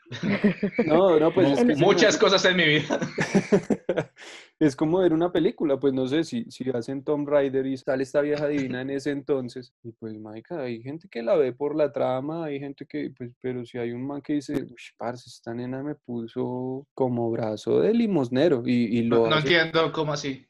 [0.86, 2.98] No, no, pues muchas cosas en mi vida.
[4.58, 8.02] es como ver una película, pues no sé si, si hacen Tom Rider y sale
[8.02, 11.76] esta vieja divina en ese entonces, y pues, marica, hay gente que la ve por
[11.76, 15.28] la trama, hay gente que, pues, pero si hay un man que dice, uy, parce,
[15.28, 20.47] esta nena me puso como brazo de limosnero, y, y lo No, entiendo, ¿cómo así?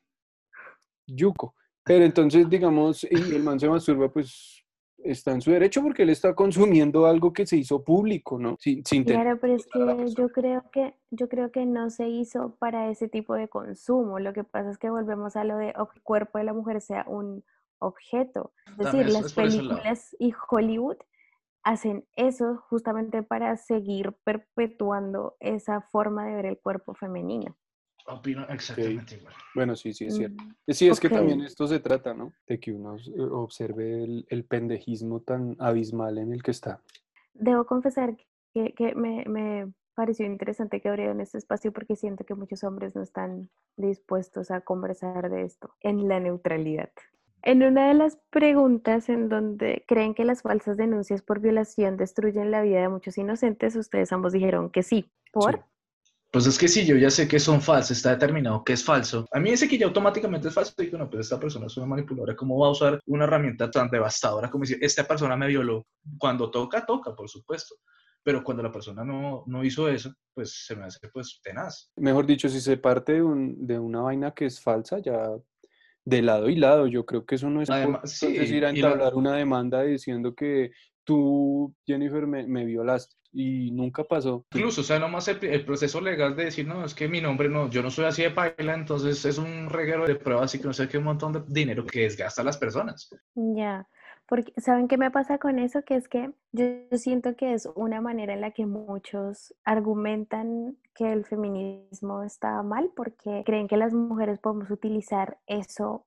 [1.08, 1.54] Yuco.
[1.84, 4.58] Pero entonces, digamos, el man se masturba, pues
[4.98, 8.56] está en su derecho porque él está consumiendo algo que se hizo público, ¿no?
[8.58, 9.78] Sin, claro, pero es que
[10.16, 14.18] yo creo que yo creo que no se hizo para ese tipo de consumo.
[14.18, 16.80] Lo que pasa es que volvemos a lo de que el cuerpo de la mujer
[16.80, 17.44] sea un
[17.78, 18.52] objeto.
[18.66, 20.96] Es decir, las películas y Hollywood
[21.62, 27.56] hacen eso justamente para seguir perpetuando esa forma de ver el cuerpo femenino.
[28.08, 29.34] Opino exactamente igual.
[29.54, 30.42] Bueno, sí, sí, es cierto.
[30.42, 32.32] Mm, sí, es que también esto se trata, ¿no?
[32.46, 36.82] De que uno eh, observe el, pendejismo tan abismal en el que está.
[37.34, 38.16] Debo confesar
[38.54, 42.94] que, que me, me, pareció interesante que abrieron este espacio porque siento que muchos hombres
[42.94, 46.90] no están dispuestos a conversar de esto en la neutralidad.
[47.42, 52.50] En una de las preguntas en donde creen que las falsas denuncias por violación destruyen
[52.50, 55.10] la vida de muchos inocentes, ustedes ambos dijeron que sí.
[55.32, 55.64] ¿Por?
[56.30, 59.26] Pues es que sí, yo ya sé que son falsas, está determinado que es falso.
[59.32, 61.86] A mí ese que ya automáticamente es falso, digo, no, pues esta persona es una
[61.86, 65.86] manipuladora, ¿cómo va a usar una herramienta tan devastadora como decir, esta persona me violó?
[66.18, 67.76] Cuando toca, toca, por supuesto.
[68.22, 71.90] Pero cuando la persona no, no hizo eso, pues se me hace pues tenaz.
[71.96, 75.30] Mejor dicho, si se parte de, un, de una vaina que es falsa, ya
[76.04, 79.34] de lado y lado, yo creo que eso no es, Además, decir, a entablar una
[79.34, 80.72] demanda diciendo que
[81.04, 84.44] tú, Jennifer, me, me violaste y nunca pasó.
[84.52, 87.48] Incluso, o sea, nomás el, el proceso legal de decir, no, es que mi nombre
[87.48, 90.66] no, yo no soy así de paila, entonces es un reguero de pruebas y que
[90.66, 93.08] no sé qué, un montón de dinero que desgasta a las personas.
[93.36, 93.86] Ya,
[94.26, 95.82] porque ¿saben qué me pasa con eso?
[95.82, 96.64] Que es que yo
[96.98, 102.90] siento que es una manera en la que muchos argumentan que el feminismo está mal
[102.96, 106.06] porque creen que las mujeres podemos utilizar eso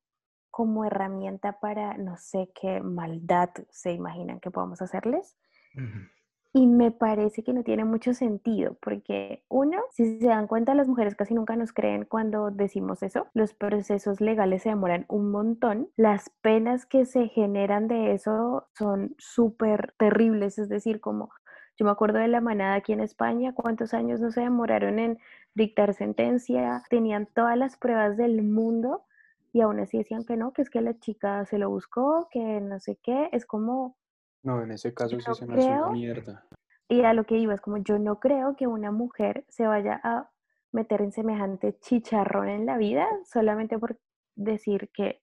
[0.50, 5.38] como herramienta para no sé qué maldad se imaginan que podamos hacerles.
[5.78, 6.12] Ujú.
[6.53, 10.89] Y me parece que no tiene mucho sentido, porque uno, si se dan cuenta, las
[10.89, 13.27] mujeres casi nunca nos creen cuando decimos eso.
[13.33, 15.89] Los procesos legales se demoran un montón.
[15.95, 21.29] Las penas que se generan de eso son súper terribles, es decir, como
[21.77, 25.19] yo me acuerdo de la manada aquí en España, cuántos años no se demoraron en
[25.55, 29.05] dictar sentencia, tenían todas las pruebas del mundo
[29.53, 32.61] y aún así decían que no, que es que la chica se lo buscó, que
[32.61, 33.95] no sé qué, es como...
[34.43, 36.45] No, en ese caso Yo sí se me hace una mierda.
[36.88, 39.99] Y a lo que iba es como yo no creo que una mujer se vaya
[40.04, 40.30] a
[40.71, 43.97] meter en semejante chicharrón en la vida solamente por
[44.36, 45.21] decir que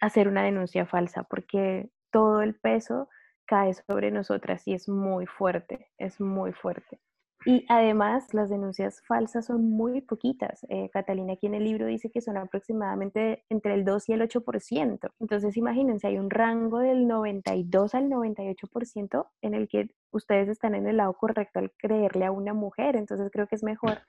[0.00, 3.08] hacer una denuncia falsa, porque todo el peso
[3.46, 7.00] cae sobre nosotras y es muy fuerte, es muy fuerte.
[7.46, 10.66] Y además las denuncias falsas son muy poquitas.
[10.68, 14.22] Eh, Catalina aquí en el libro dice que son aproximadamente entre el 2 y el
[14.22, 15.12] 8%.
[15.20, 20.88] Entonces imagínense, hay un rango del 92 al 98% en el que ustedes están en
[20.88, 22.96] el lado correcto al creerle a una mujer.
[22.96, 24.00] Entonces creo que es mejor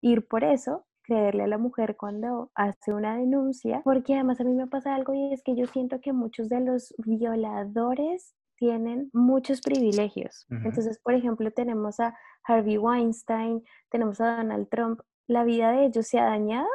[0.00, 4.54] ir por eso, creerle a la mujer cuando hace una denuncia, porque además a mí
[4.54, 9.60] me pasa algo y es que yo siento que muchos de los violadores tienen muchos
[9.60, 10.46] privilegios.
[10.50, 15.00] Entonces, por ejemplo, tenemos a Harvey Weinstein, tenemos a Donald Trump.
[15.26, 16.68] ¿La vida de ellos se ha dañado?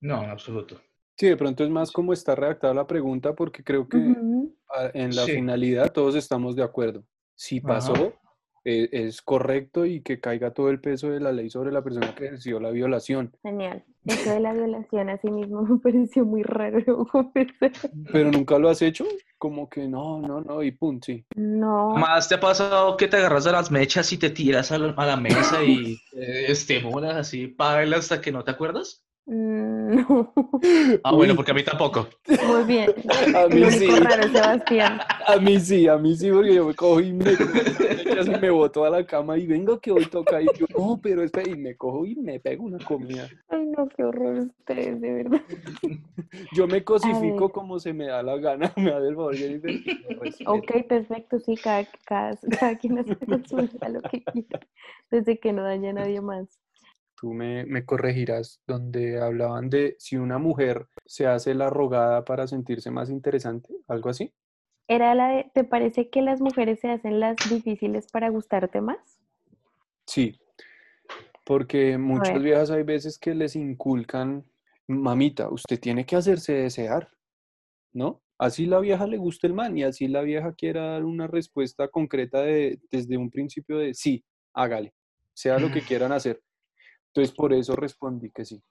[0.00, 0.80] No, en absoluto.
[1.16, 5.22] Sí, de pronto es más como está redactada la pregunta porque creo que en la
[5.24, 5.32] Sí.
[5.32, 7.02] finalidad todos estamos de acuerdo.
[7.34, 8.12] Si pasó.
[8.70, 12.14] Eh, es correcto y que caiga todo el peso de la ley sobre la persona
[12.14, 13.32] que ejerció la violación.
[13.42, 13.82] Genial.
[14.04, 17.06] Eso de la violación a sí mismo me pareció muy raro.
[18.12, 19.06] Pero nunca lo has hecho,
[19.38, 21.24] como que no, no, no, y pum, sí.
[21.34, 21.96] No.
[21.96, 24.90] Más te ha pasado que te agarras a las mechas y te tiras a la,
[24.90, 29.07] a la mesa y eh, estimulas así, baila hasta que no te acuerdas?
[29.28, 30.32] Mm, No.
[31.04, 32.08] Ah, bueno, porque a mí tampoco.
[32.46, 32.90] Muy bien.
[33.36, 35.00] A mí sí, raro es Sebastián.
[35.26, 37.36] a mí sí, a mí sí, porque yo me cojo y me,
[38.14, 41.22] casi me boto a la cama y vengo que hoy toca y yo, no, pero
[41.22, 43.28] espera, y me cojo y me pego una comida.
[43.48, 45.40] Ay, no, qué horror ustedes, de verdad.
[46.52, 49.84] Yo me cosifico como se me da la gana, me da el favor, Jennifer, y
[50.08, 50.52] me respeto.
[50.52, 54.60] Ok, perfecto, sí, cada, cada, cada quien hace con su vida lo que quiera,
[55.10, 56.58] desde que no daña a nadie más.
[57.20, 62.46] Tú me, me corregirás, donde hablaban de si una mujer se hace la rogada para
[62.46, 64.32] sentirse más interesante, algo así.
[64.86, 69.20] ¿Era la de, ¿te parece que las mujeres se hacen las difíciles para gustarte más?
[70.06, 70.40] Sí,
[71.44, 74.44] porque muchas viejas hay veces que les inculcan,
[74.86, 77.10] mamita, usted tiene que hacerse desear,
[77.92, 78.22] ¿no?
[78.38, 81.88] Así la vieja le gusta el man y así la vieja quiera dar una respuesta
[81.88, 84.94] concreta de, desde un principio de sí, hágale,
[85.34, 86.40] sea lo que quieran hacer.
[87.08, 88.62] Entonces por eso respondí que sí.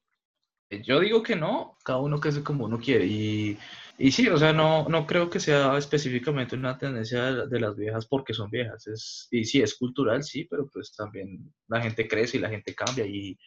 [0.70, 3.06] Yo digo que no, cada uno que hace como uno quiere.
[3.06, 3.58] Y,
[3.98, 8.06] y sí, o sea, no, no creo que sea específicamente una tendencia de las viejas
[8.06, 8.86] porque son viejas.
[8.88, 12.76] Es, y sí, es cultural, sí, pero pues también la gente crece y la gente
[12.76, 13.38] cambia y,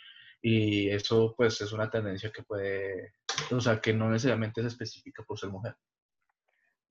[0.41, 3.13] y eso pues es una tendencia que puede,
[3.51, 5.75] o sea, que no necesariamente es específica por ser mujer.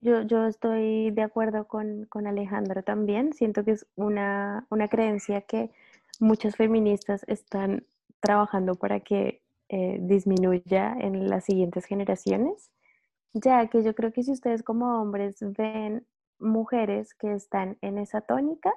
[0.01, 3.33] Yo, yo estoy de acuerdo con, con Alejandro también.
[3.33, 5.71] Siento que es una, una creencia que
[6.19, 7.85] muchas feministas están
[8.19, 12.71] trabajando para que eh, disminuya en las siguientes generaciones,
[13.33, 16.05] ya que yo creo que si ustedes como hombres ven
[16.39, 18.71] mujeres que están en esa tónica,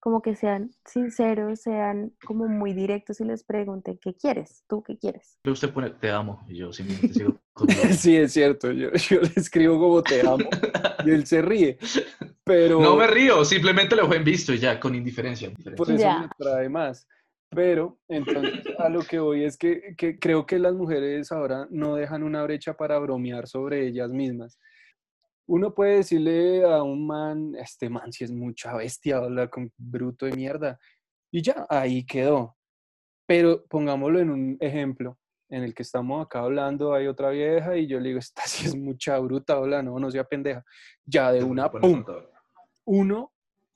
[0.00, 4.62] como que sean sinceros, sean como muy directos y les pregunten, ¿qué quieres?
[4.68, 5.38] ¿Tú qué quieres?
[5.42, 8.90] Pero usted pone, te amo, y yo simplemente sigo con mi- Sí, es cierto, yo,
[8.92, 10.48] yo le escribo como te amo
[11.04, 11.78] y él se ríe,
[12.48, 15.50] pero No me río, simplemente lo en visto y ya, con indiferencia.
[15.76, 16.20] por eso Ya.
[16.22, 17.06] me trae más.
[17.50, 21.94] Pero entonces a lo que voy es que, que creo que las mujeres ahora no
[21.94, 24.58] dejan una brecha para bromear sobre ellas mismas.
[25.46, 30.26] Uno puede decirle a un man, este man si es mucha bestia, habla con bruto
[30.26, 30.78] de mierda,
[31.32, 32.54] y ya, ahí quedó.
[33.26, 35.18] Pero pongámoslo en un ejemplo
[35.50, 38.66] en el que estamos acá hablando, hay otra vieja y yo le digo, esta sí
[38.66, 40.62] es mucha bruta, hola, no, no sea pendeja.
[41.06, 42.04] Ya de una, ¡pum!
[42.88, 43.34] Uno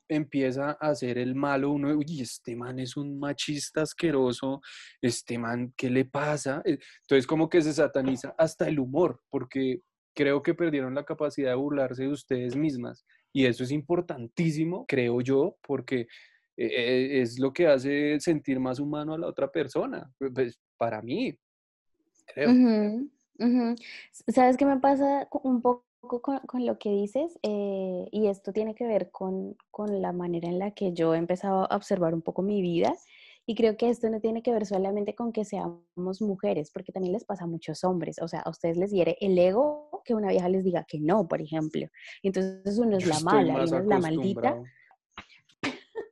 [0.09, 4.61] empieza a hacer el malo, uno, uy, este man es un machista asqueroso,
[5.01, 6.63] este man, ¿qué le pasa?
[6.65, 9.83] Eh, Entonces como que se sataniza hasta el humor, porque
[10.15, 15.21] creo que perdieron la capacidad de burlarse de ustedes mismas Y eso es importantísimo, creo
[15.21, 16.07] yo, porque
[16.57, 20.11] eh, es lo que hace sentir más humano a la otra persona.
[20.19, 21.37] Pues para mí,
[22.27, 22.51] creo.
[24.29, 27.39] ¿Sabes qué me pasa un poco con, con lo que dices?
[27.43, 31.19] Eh, y esto tiene que ver con, con la manera en la que yo he
[31.19, 32.95] empezado a observar un poco mi vida.
[33.45, 37.13] Y creo que esto no tiene que ver solamente con que seamos mujeres, porque también
[37.13, 38.21] les pasa a muchos hombres.
[38.23, 41.27] O sea, a ustedes les hiere el ego que una vieja les diga que no,
[41.27, 41.87] por ejemplo.
[42.23, 44.63] Y entonces uno es Yo la mala uno es la maldita.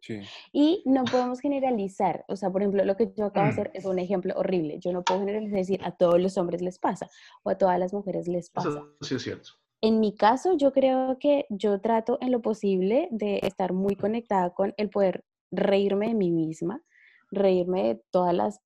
[0.00, 0.18] Sí.
[0.52, 2.24] Y no podemos generalizar.
[2.26, 3.54] O sea, por ejemplo, lo que yo acabo de Mm.
[3.54, 4.78] hacer es un ejemplo horrible.
[4.80, 7.08] Yo no puedo generalizar decir a todos los hombres les pasa
[7.44, 8.70] o a todas las mujeres les pasa.
[8.70, 9.50] Eso sí es cierto.
[9.82, 14.50] En mi caso, yo creo que yo trato en lo posible de estar muy conectada
[14.50, 16.82] con el poder reírme de mí misma,
[17.30, 18.60] reírme de todas las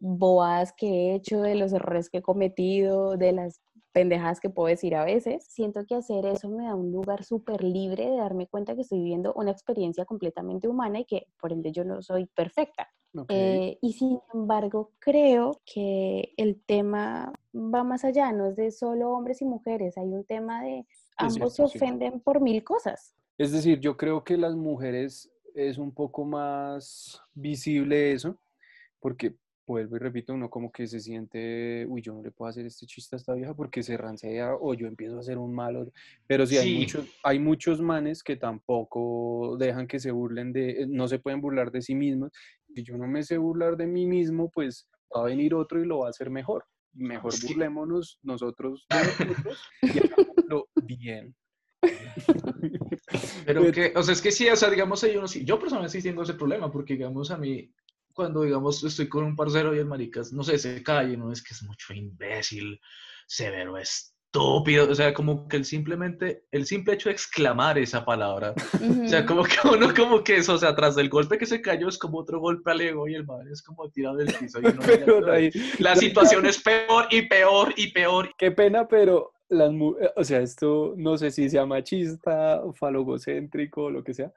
[0.00, 3.60] bobadas que he hecho, de los errores que he cometido, de las
[3.94, 5.46] pendejadas que puedo decir a veces.
[5.48, 8.98] Siento que hacer eso me da un lugar súper libre de darme cuenta que estoy
[8.98, 12.88] viviendo una experiencia completamente humana y que por ende yo no soy perfecta.
[13.28, 19.10] Eh, y sin embargo, creo que el tema va más allá, no es de solo
[19.10, 20.84] hombres y mujeres, hay un tema de
[21.16, 21.84] ambos cierto, se sí.
[21.84, 23.14] ofenden por mil cosas.
[23.38, 28.36] Es decir, yo creo que las mujeres es un poco más visible eso,
[28.98, 29.36] porque
[29.66, 32.86] vuelvo y repito, uno como que se siente, uy, yo no le puedo hacer este
[32.86, 35.90] chiste a esta vieja porque se rancea o yo empiezo a ser un malo.
[36.26, 36.74] Pero sí, hay Sí.
[36.78, 41.40] muchos, hay muchos manes que tampoco dejan que se burlen de, eh, no se pueden
[41.40, 42.30] burlar de sí mismos.
[42.74, 45.86] Si yo no me sé burlar de mí mismo, pues va a venir otro y
[45.86, 46.64] lo va a hacer mejor.
[46.92, 47.46] Mejor Sí.
[47.48, 48.96] burlémonos nosotros de
[49.48, 51.34] nosotros y hagámoslo bien.
[53.46, 56.00] Pero que, o sea, es que sí, o sea, digamos, yo, no, sí- yo personalmente
[56.00, 57.70] sí tengo ese problema, porque digamos a mí,
[58.14, 61.42] cuando digamos estoy con un parcero y el maricas, no sé, se cae, no es
[61.42, 62.80] que es mucho imbécil,
[63.26, 68.54] severo estúpido, o sea, como que el simplemente, el simple hecho de exclamar esa palabra,
[69.04, 71.60] o sea, como que uno como que eso, o sea, tras del golpe que se
[71.60, 74.60] cayó es como otro golpe al ego y el man es como tirado del piso.
[74.60, 78.30] Y uno Pero no hay- la situación es peor y peor y peor.
[78.36, 84.02] Qué pena, pero las eh, o sea, esto no sé si sea machista, falogocéntrico lo
[84.02, 84.32] que sea,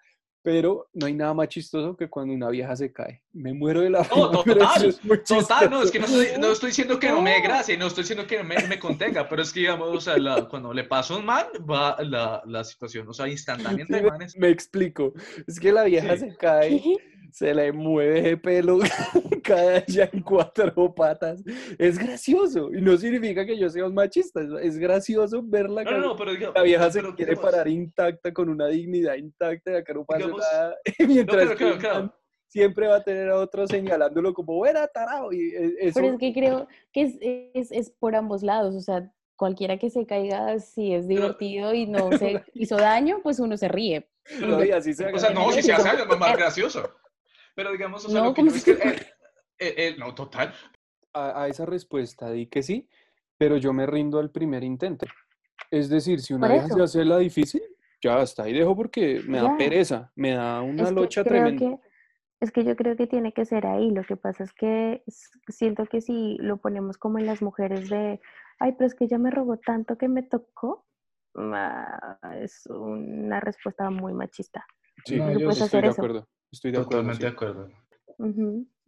[0.48, 3.22] pero no hay nada más chistoso que cuando una vieja se cae.
[3.34, 6.70] Me muero de la No, total, es Total, no, es que no estoy, no estoy
[6.70, 9.52] diciendo que no me dé gracia, no estoy diciendo que me, me contenga, pero es
[9.52, 13.10] que, digamos, o sea, la- cuando le pasa a un man, va la, la situación,
[13.10, 15.12] o sea, Sí, instantáneamente, me, es- me explico.
[15.46, 16.30] Es que la vieja Sí.
[16.30, 16.96] se cae, ¿Qué?
[17.38, 18.80] Se le mueve el pelo,
[19.44, 21.44] cae allá en cuatro patas.
[21.78, 22.74] Es gracioso.
[22.74, 24.42] Y no significa que yo sea un machista.
[24.60, 27.68] Es, gracioso verla No, no, no, pero digamos, La vieja se pero quiere digamos, parar
[27.68, 30.76] intacta, con una dignidad intacta, y acá no pasa Digamos- nada.
[31.08, 32.14] Mientras claro, claro, claro.
[32.48, 35.32] siempre va a tener a otro señalándolo como, buena tarado.
[35.32, 37.18] Y e- eso, Pero es que creo que es,
[37.54, 41.74] es, es por ambos lados, o sea, cualquiera que se caiga, si es Pero- divertido
[41.76, 44.10] y no se hizo daño, pues uno se ríe.
[44.42, 46.82] no, y así se O sea, no, si se hace algo es más gracioso.
[47.58, 48.96] Pero digamos, o sea, No, lo que como yo es que, eh,
[49.58, 50.54] eh, eh, no, total.
[51.14, 52.88] a, a esa respuesta di que sí,
[53.36, 55.08] pero yo me rindo al primer intento.
[55.72, 57.64] Es decir, si una vieja se hace la difícil,
[58.00, 59.58] ya hasta ahí dejo porque me da Ya.
[59.58, 61.60] pereza, me da una Es que locha creo tremenda.
[61.60, 61.80] que,
[62.42, 63.90] es que yo creo que tiene que ser ahí.
[63.90, 65.04] Lo que pasa es que
[65.48, 68.22] siento que si lo ponemos como en las mujeres de,
[68.60, 70.86] ay, pero es que ella me robó tanto que me tocó,
[71.36, 74.64] ah, es una respuesta muy machista.
[75.06, 76.28] Sí, No, yo sí estoy de acuerdo.
[76.52, 77.02] Estoy de acuerdo.
[77.04, 77.24] Totalmente sí.
[77.24, 77.70] de acuerdo.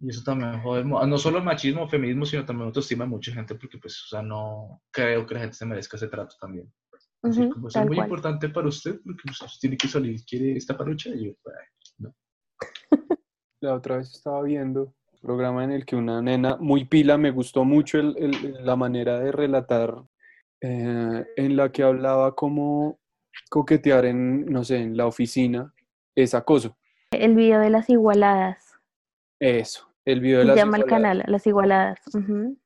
[0.02, 3.34] Y eso también jode, mo- no solo el machismo, feminismo, sino también autoestima de mucha
[3.34, 6.72] gente, porque pues, o sea, no creo que la gente se merezca ese trato también.
[7.22, 8.06] Así Ujú, como eso es muy cual.
[8.08, 11.56] importante para usted, porque pues, usted tiene que salir, quiere esta parucha, y yo, pues,
[11.98, 12.16] no.
[13.62, 17.32] La otra vez estaba viendo un programa en el que una nena muy pila, me
[17.32, 20.02] gustó mucho el- el- la manera de relatar,
[20.62, 23.00] eh, en la que hablaba como
[23.50, 25.74] coquetear en, no sé, en la oficina
[26.16, 26.78] es acoso.
[27.12, 28.64] El video de las igualadas.
[29.40, 31.18] Eso, el video de Se las llama el igualadas.
[31.18, 32.00] canal, Las Igualadas.
[32.14, 32.58] Ujú.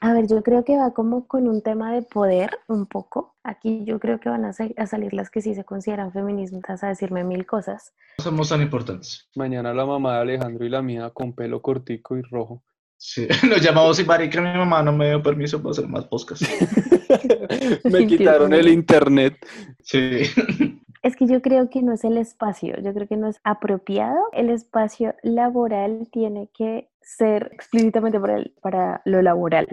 [0.00, 3.36] A ver, yo creo que va como con un tema de poder un poco.
[3.44, 6.82] Aquí yo creo que van a, sa- a salir las que sí se consideran feministas
[6.82, 7.92] a decirme mil cosas.
[8.18, 9.28] No somos tan importantes.
[9.36, 12.64] Mañana la mamá de Alejandro y la mía con pelo cortico y rojo.
[12.96, 16.42] Sí, nos llamamos y marica, mi mamá no me dio permiso para hacer más podcast.
[17.84, 19.36] Me quitaron el internet.
[19.82, 20.22] Sí.
[21.10, 24.16] Es que yo creo que no es el espacio, yo creo que no es apropiado.
[24.32, 29.66] El espacio laboral tiene que ser explícitamente para, el- para lo laboral.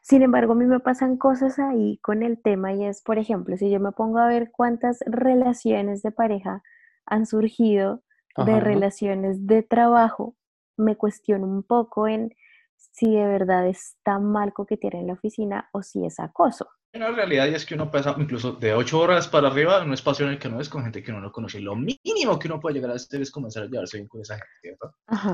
[0.00, 3.58] Sin embargo, a mí me pasan cosas ahí con el tema y es, por ejemplo,
[3.58, 6.62] si yo me pongo a ver cuántas relaciones de pareja
[7.04, 8.02] han surgido
[8.38, 8.60] de Ajá.
[8.60, 10.36] relaciones de trabajo,
[10.78, 12.34] me cuestiono un poco en
[12.76, 16.66] si de verdad está mal coquetear en la oficina o si es acoso.
[16.94, 19.94] Una realidad y es que uno pasa incluso de 8 horas para arriba en un
[19.94, 21.60] espacio en el que no es con gente que uno no conoce.
[21.60, 24.36] Lo mínimo que uno puede llegar a hacer es comenzar a llevarse bien con esa
[24.62, 24.78] gente.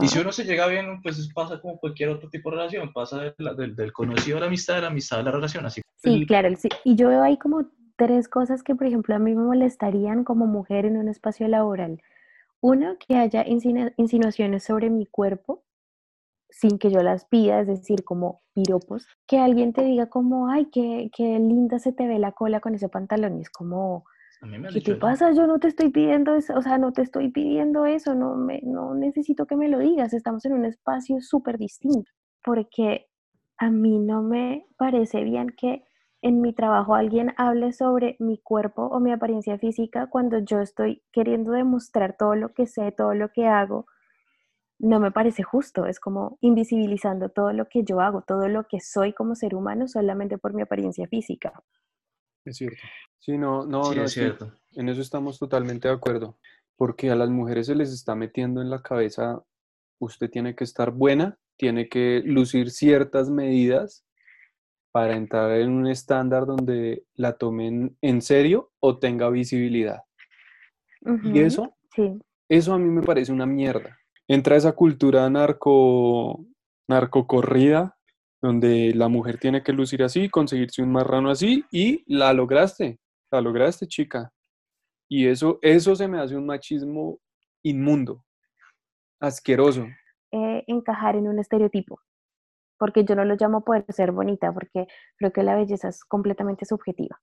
[0.01, 3.19] Y si uno se llega bien, pues pasa como cualquier otro tipo de relación, pasa
[3.21, 5.83] de la- del, del conocido a la amistad, de la amistad a la relación, así.
[5.99, 6.49] Sí, el- claro.
[6.57, 6.69] sí.
[6.85, 10.47] Y yo veo ahí como tres cosas que, por ejemplo, a mí me molestarían como
[10.47, 12.03] mujer en un espacio laboral.
[12.61, 15.63] Uno, que haya insinu- insinuaciones sobre mi cuerpo
[16.53, 19.07] sin que yo las pida, es decir, como piropos.
[19.27, 22.75] Que alguien te diga como, ay, qué, qué linda se te ve la cola con
[22.75, 23.39] ese pantalón.
[23.39, 24.05] Y es como,
[24.73, 25.33] ¿qué te pasa?
[25.33, 28.61] Yo no te estoy pidiendo eso, o sea, no te estoy pidiendo eso, no, me,
[28.63, 32.11] no necesito que me lo digas, estamos en un espacio súper distinto,
[32.45, 33.07] porque
[33.59, 35.85] a mí no me parece bien que
[36.23, 41.03] en mi trabajo alguien hable sobre mi cuerpo o mi apariencia física cuando yo estoy
[41.13, 43.87] queriendo demostrar todo lo que sé, todo lo que hago.
[44.83, 48.81] No me parece justo, es como invisibilizando todo lo que yo hago, todo lo que
[48.81, 51.63] soy como ser humano solamente por mi apariencia física.
[52.45, 52.83] Es cierto.
[53.21, 54.53] Sí, no, no, Sí, no, es cierto.
[54.73, 56.37] En eso estamos totalmente de acuerdo.
[56.77, 59.41] Porque a las mujeres se les está metiendo en la cabeza,
[60.01, 64.05] usted tiene que estar buena, tiene que lucir ciertas medidas
[64.91, 70.03] para entrar en un estándar donde la tomen en serio o tenga visibilidad.
[71.23, 72.19] Y eso, Sí.
[72.49, 73.97] eso a mí me parece una mierda.
[74.29, 76.45] Entra esa cultura narco,
[76.89, 77.97] narcocorrida,
[78.41, 82.99] donde la mujer tiene que lucir así, conseguirse un marrano así, y la lograste,
[83.31, 84.33] la lograste, chica.
[85.09, 87.19] Y eso, eso se me hace un machismo
[87.63, 88.25] inmundo,
[89.21, 89.87] asqueroso.
[90.33, 92.01] eh, encajar en un estereotipo,
[92.79, 96.65] porque yo no lo llamo poder ser bonita, porque creo que la belleza es completamente
[96.65, 97.21] subjetiva.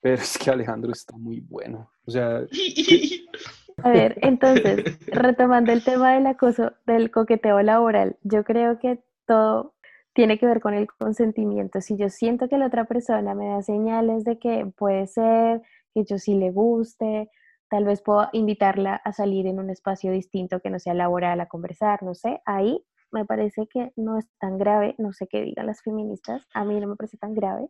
[0.00, 1.90] Pero es que Alejandro está muy bueno.
[2.04, 2.44] O sea,
[3.82, 9.74] A ver, entonces, retomando el tema del acoso, del coqueteo laboral, yo creo que todo
[10.14, 11.80] tiene que ver con el consentimiento.
[11.80, 15.62] Si yo siento que la otra persona me da señales de que puede ser,
[15.94, 17.30] que yo sí le guste,
[17.70, 21.46] tal vez puedo invitarla a salir en un espacio distinto que no sea laboral, a
[21.46, 25.66] conversar, no sé, ahí me parece que no es tan grave, no sé qué digan
[25.66, 27.68] las feministas, a mí no me parece tan grave,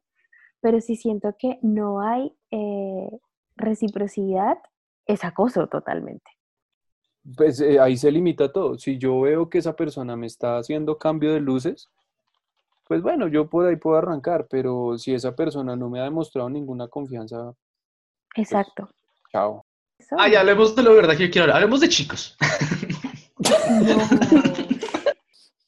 [0.60, 3.10] pero si siento que no hay eh,
[3.56, 4.58] reciprocidad,
[5.06, 6.30] es acoso totalmente.
[7.36, 8.78] pues eh, ahí se limita todo.
[8.78, 11.88] Si yo veo que esa persona me está haciendo cambio de luces,
[12.88, 16.50] pues bueno, yo por ahí puedo arrancar, pero si esa persona no me ha demostrado
[16.50, 17.54] ninguna confianza,
[18.34, 18.88] Exacto.
[19.30, 19.64] chao.
[20.18, 21.56] Ah, ya hablemos de lo verdad que yo quiero hablar.
[21.58, 22.36] Hablemos de chicos.
[23.38, 23.98] no.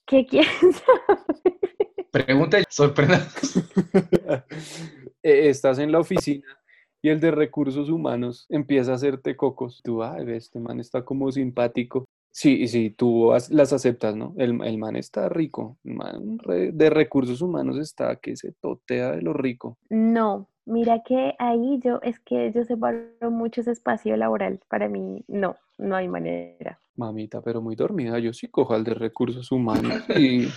[0.06, 1.24] ¿Qué quieres saber?
[2.10, 3.26] Pregunta y sorprenda.
[5.26, 6.44] Eh, Estás en la oficina
[7.04, 9.82] y el de recursos humanos empieza a hacerte cocos.
[9.84, 12.06] Tú, ay, ve, este man está como simpático.
[12.32, 14.32] Sí, sí, tú as- las aceptas, ¿no?
[14.38, 15.76] El, el man está rico.
[15.84, 19.76] El man de recursos humanos está que se totea de lo rico.
[19.90, 24.60] No, mira que ahí yo, es que yo separo mucho ese espacio laboral.
[24.70, 26.80] Para mí, no, no hay manera.
[26.96, 28.18] Mamita, pero muy dormida.
[28.18, 30.48] Yo sí cojo al de recursos humanos y...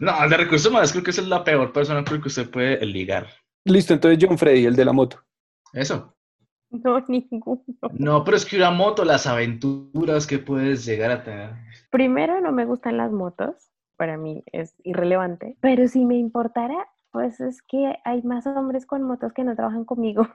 [0.00, 2.28] No, el de recursos humanos creo que esa es la peor persona con la que
[2.28, 3.28] usted puede ligar.
[3.64, 5.20] Listo, entonces John Freddy, el de la moto.
[5.74, 6.14] Eso.
[6.70, 7.62] No, ninguno.
[7.92, 11.50] No, pero es que una moto, las aventuras que puedes llegar a tener.
[11.90, 13.70] Primero, no me gustan las motos.
[13.96, 15.56] Para mí es irrelevante.
[15.60, 19.84] Pero si me importara, pues es que hay más hombres con motos que no trabajan
[19.84, 20.26] conmigo.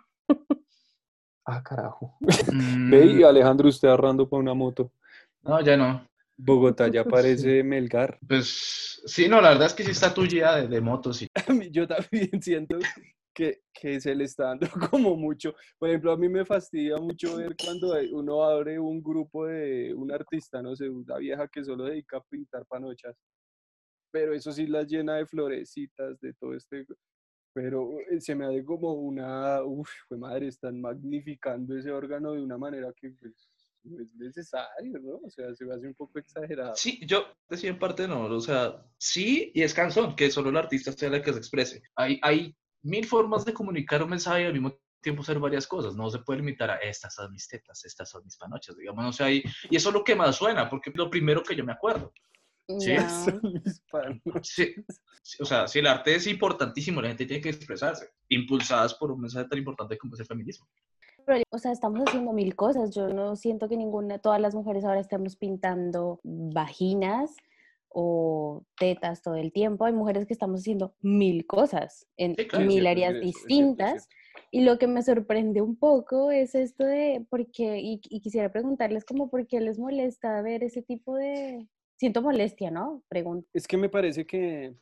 [1.46, 2.16] Ah, carajo.
[2.52, 4.92] Mm, Ve y Alejandro, usted ahorrando para una moto.
[5.42, 6.08] No, ya no.
[6.38, 8.18] Bogotá ya parece Melgar.
[8.26, 11.88] Pues sí, no, la verdad es que sí está tuya de, de motos mí- Yo
[11.88, 12.78] también siento
[13.40, 15.56] que, que se le está dando como mucho.
[15.78, 20.12] Por ejemplo, a mí me fastidia mucho ver cuando uno abre un grupo de un
[20.12, 23.16] artista, no sé, una vieja que solo dedica a pintar panochas.
[24.12, 26.86] Pero eso sí las llena de florecitas, de todo este.
[27.54, 29.64] Pero eh, se me hace como una.
[29.64, 33.50] Uf, madre, están magnificando ese órgano de una manera que pues,
[33.84, 35.22] no es necesario, ¿no?
[35.24, 36.76] O sea, se me hace un poco exagerado.
[36.76, 40.58] Sí, yo decía en parte no, o sea, sí y es canción, que solo el
[40.58, 41.82] artista sea el que se exprese.
[41.96, 45.96] Hay, hay mil formas de comunicar un mensaje y al mismo tiempo hacer varias cosas,
[45.96, 49.14] no se puede limitar a estas son mis tetas, estas son mis panochas, digamos, o
[49.14, 51.64] sea, y, y eso es lo que más suena, porque es lo primero que yo
[51.64, 52.12] me acuerdo.
[52.78, 52.96] Sí.
[54.44, 54.76] Sí,
[55.24, 59.12] sí, o sea, si el arte es importantísimo, la gente tiene que expresarse, impulsadas por
[59.12, 60.68] un mensaje tan importante como es el feminismo.
[61.26, 62.94] Pero, o sea, estamos haciendo mil cosas.
[62.94, 67.36] Yo no siento que ninguna, todas las mujeres ahora estemos pintando vaginas
[67.90, 69.86] o tetas todo el tiempo.
[69.86, 72.66] Hay mujeres que estamos haciendo mil cosas en Sí, claro.
[72.66, 73.92] Es mil áreas es cierto, es cierto, es distintas.
[73.92, 74.16] cierto.
[74.52, 79.06] Y lo que me sorprende un poco es esto de, porque, y, y quisiera preguntarles
[79.06, 81.68] como por qué les molesta ver ese tipo de,
[81.98, 83.04] siento molestia, ¿no?
[83.10, 83.48] Pregunto.
[83.54, 84.74] Es que me parece que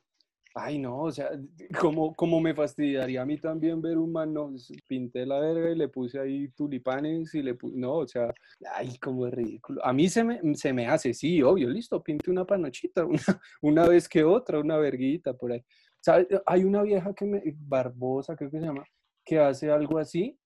[0.59, 1.29] Ay, no, o sea,
[1.79, 4.53] como, como me fastidiaría a mí también ver un man, no,
[4.87, 8.33] pinté la verga y le puse ahí tulipanes y le puse, no, o sea,
[8.73, 9.85] ay, como es ridículo.
[9.85, 13.87] A mí se me, se me hace, sí, obvio, listo, pinte una panochita, una, una
[13.87, 15.63] vez que otra, una verguita por ahí.
[15.99, 16.27] ¿Sabes?
[16.45, 18.83] Hay una vieja que me, Barbosa, creo que se llama,
[19.23, 20.37] que hace algo así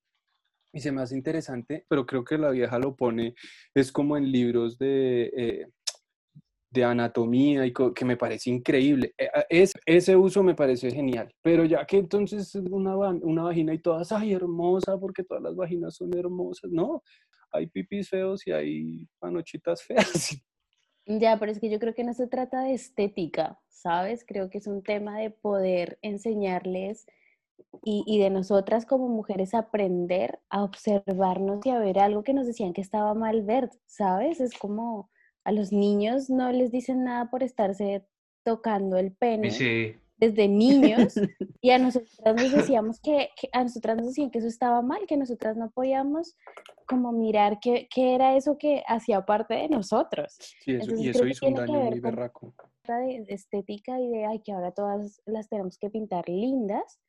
[0.73, 3.35] y se me hace interesante, pero creo que la vieja lo pone,
[3.73, 5.31] es como en libros de...
[5.35, 5.67] eh,
[6.71, 9.13] de anatomía y que me parece increíble.
[9.33, 13.79] Ah, Es, ese uso me parece genial, pero ya que entonces una, una vagina y
[13.79, 17.03] todas, ay, hermosa, porque todas las vaginas son hermosas, no,
[17.51, 20.37] hay pipis feos y hay panochitas feas.
[21.05, 24.23] Ya, pero es que yo creo que no se trata de estética, ¿sabes?
[24.25, 27.05] Creo que es un tema de poder enseñarles
[27.83, 32.47] y, y de nosotras como mujeres aprender a observarnos y a ver algo que nos
[32.47, 34.39] decían que estaba mal ver, ¿sabes?
[34.39, 35.09] Es como
[35.43, 38.05] a los niños no les dicen nada por estarse
[38.43, 41.15] tocando el pene sí, desde niños
[41.61, 45.05] y a nosotras nos decíamos que, que a nosotras nos decían que eso estaba mal,
[45.07, 46.35] que nosotras no podíamos
[46.87, 50.35] como mirar qué, qué era eso que hacía parte de nosotros.
[50.39, 52.53] Sí, eso- Entonces y eso hizo un daño muy berraco.
[52.87, 56.99] de estética y de, ay, que ahora todas las tenemos que pintar lindas,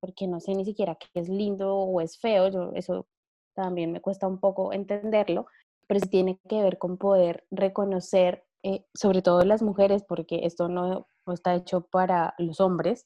[0.00, 3.06] porque no sé ni siquiera qué es lindo o es feo, yo eso
[3.54, 5.46] también me cuesta un poco entenderlo,
[5.88, 10.68] pero sí tiene que ver con poder reconocer, eh, sobre todo las mujeres, porque esto
[10.68, 13.04] no, está hecho para los hombres,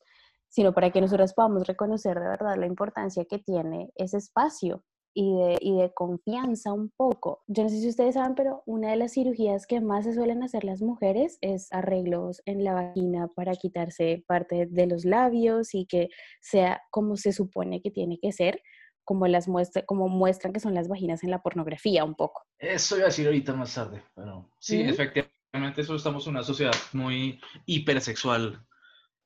[0.49, 5.35] sino para que nosotras podamos reconocer de verdad la importancia que tiene ese espacio y
[5.35, 7.43] de, y de confianza un poco.
[7.47, 10.43] Yo no sé si ustedes saben, pero una de las cirugías que más se suelen
[10.43, 15.87] hacer las mujeres es arreglos en la vagina para quitarse parte de los labios y
[15.87, 16.09] que
[16.41, 18.61] sea como se supone que tiene que ser,
[19.05, 22.43] como, las muestra, como muestran que son las vaginas en la pornografía un poco.
[22.59, 26.75] eso iba a decir ahorita más tarde, pero sí, efectivamente, eso estamos en una sociedad
[26.93, 28.65] muy hipersexual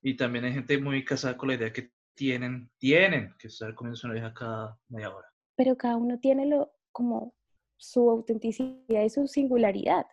[0.02, 4.00] y también hay gente muy casada con la idea que tienen, tienen que estar comiendo
[4.04, 5.28] una vieja cada media hora.
[5.54, 7.34] Pero cada uno tiene lo, como
[7.76, 10.06] su autenticidad y su singularidad.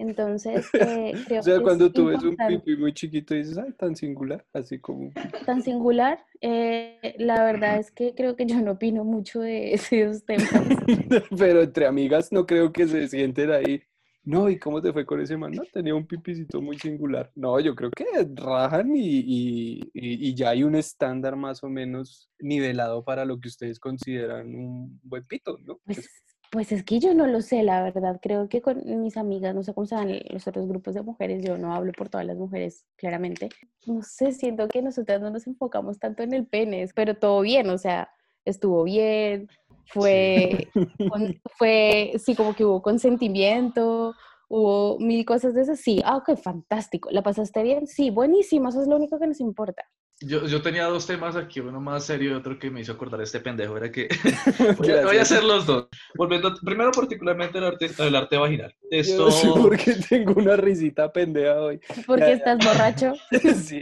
[0.00, 3.58] Entonces, eh, creo O sea, que cuando es tú ves un pipí muy chiquito dices,
[3.58, 5.10] ay, tan singular, así como
[5.44, 6.24] tan singular.
[6.40, 10.48] eh, la verdad es que creo que yo no opino mucho de esos temas.
[11.38, 13.82] Pero entre amigas no creo que se sienten ahí.
[14.22, 15.52] No, ¿y cómo te fue con ese man?
[15.52, 17.30] No, tenía un pipicito muy singular.
[17.34, 21.68] No, yo creo que rajan y, y- y- y ya hay un estándar más o
[21.70, 25.80] menos nivelado para lo que ustedes consideran un buen pito, ¿no?
[25.86, 26.06] Pues,
[26.50, 28.18] pues es que yo no lo sé, la verdad.
[28.20, 31.56] Creo que con mis amigas, no sé cómo sean los otros grupos de mujeres, yo
[31.58, 33.48] no hablo por todas las mujeres, claramente.
[33.86, 37.70] No sé, siento que nosotras no nos enfocamos tanto en el pene, pero todo bien,
[37.70, 38.10] o sea,
[38.44, 39.48] estuvo bien,
[39.86, 40.68] fue,
[41.08, 44.14] con- fue, sí, como que hubo consentimiento,
[44.48, 47.86] hubo mil cosas de esas, sí, ah, ok, fantástico, ¿la pasaste bien?
[47.86, 49.84] Sí, buenísimo, eso es lo único que nos importa.
[50.22, 53.22] Yo, yo tenía dos temas aquí, uno más serio y otro que me hizo acordar
[53.22, 54.06] este pendejo, era que
[54.58, 55.32] voy a, voy a Gracias.
[55.32, 55.88] hacer los dos.
[56.14, 58.74] Volviendo, primero particularmente el arte, el arte vaginal.
[58.82, 61.80] Yo Esto, no sé por qué tengo una risita pendeja hoy.
[62.06, 62.36] ¿Por Ya, qué ya.
[62.36, 63.12] estás borracho?
[63.64, 63.80] Sí.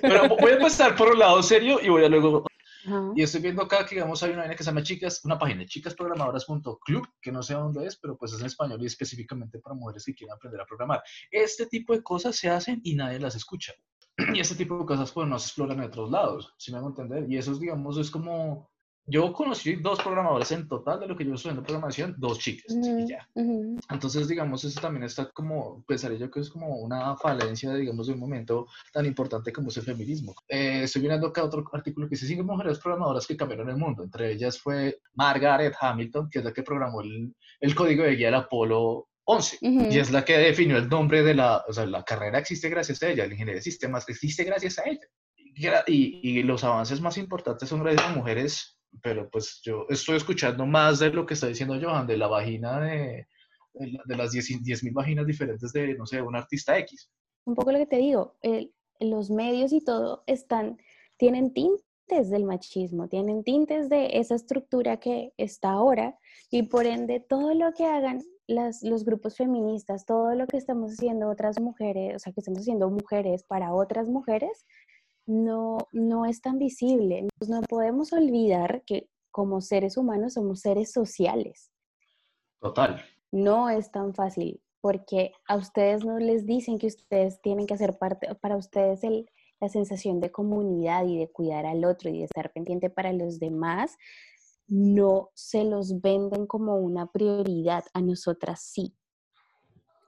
[0.00, 2.44] pero voy a empezar por un lado serio y voy a luego
[2.86, 3.12] Ajá.
[3.16, 5.64] Y estoy viendo acá que, digamos, hay una vaina que se llama Chicas, una página,
[5.64, 10.04] chicasprogramadoras.club, que no sé dónde es, pero pues es en español y específicamente para mujeres
[10.04, 11.02] que quieren aprender a programar.
[11.30, 13.72] Este tipo de cosas se hacen y nadie las escucha.
[14.34, 16.88] Y este tipo de cosas, pues, no se exploran en otros lados, si me hago
[16.88, 17.26] entender.
[17.28, 18.70] Y eso, es, digamos, es como...
[19.06, 22.74] Yo conocí dos programadoras en total de lo que yo estoy en programación, dos chicas,
[22.74, 23.28] y Ujú, ya.
[23.34, 23.76] ujú.
[23.90, 28.14] Entonces, digamos, eso también está como, pensaría yo que es como una falencia, digamos, de
[28.14, 30.34] un momento tan importante como es el feminismo.
[30.48, 34.04] Eh, estoy mirando acá otro artículo que dice cinco mujeres programadoras que cambiaron el mundo.
[34.04, 38.28] Entre ellas fue Margaret Hamilton, que es la que programó el, el código de guía
[38.28, 39.58] del Apolo 11.
[39.62, 39.86] Ujú.
[39.90, 43.02] Y es la que definió el nombre de la, o sea, la carrera existe gracias
[43.02, 45.06] a ella, la ingeniería de sistemas existe gracias a ella.
[45.86, 50.66] Y, y, los avances más importantes son gracias a mujeres, pero pues yo estoy escuchando
[50.66, 53.26] más de lo que está diciendo Johan, de la vagina de,
[53.74, 57.08] de de las 10.000 vaginas diferentes de, no sé, un artista X.
[57.46, 60.78] un poco lo que te digo, el- los medios y todo están,
[61.18, 66.18] tienen tintes del machismo, tienen tintes de esa estructura que está ahora
[66.50, 70.92] y por ende todo lo que hagan las, los grupos feministas, todo lo que estamos
[70.92, 74.66] haciendo otras mujeres, o sea, que estamos haciendo mujeres para otras mujeres,
[75.26, 77.28] no, no es tan visible.
[77.48, 81.72] No podemos olvidar que como seres humanos somos seres sociales
[82.60, 83.02] Total.
[83.32, 87.98] no es tan fácil porque a ustedes no les dicen que ustedes tienen que hacer
[87.98, 89.28] parte, para ustedes el,
[89.58, 93.38] la sensación de comunidad y de cuidar al otro y de estar pendiente para los
[93.38, 93.96] demás,
[94.66, 98.94] no se los venden como una prioridad, a nosotras sí.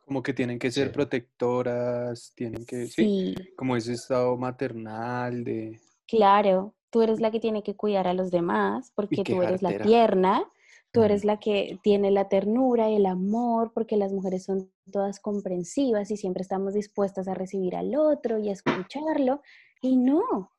[0.05, 0.93] Como que tienen que ser Sí.
[0.95, 5.81] protectoras, tienen que, sí, Sí, como ese estado maternal de...
[6.09, 6.73] claro.
[6.91, 10.45] Tú eres la que tiene que cuidar a los demás porque tú eres la tierna,
[10.93, 15.21] tú eres la que tiene la ternura y el amor porque las mujeres son todas
[15.21, 19.43] comprensivas y siempre estamos dispuestas a recibir al otro y a escucharlo.
[19.83, 20.53] Y no,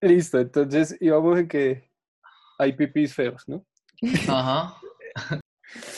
[0.00, 1.90] Listo, entonces íbamos en que
[2.58, 3.64] hay pipis feos, ¿no?
[4.28, 4.74] Ajá.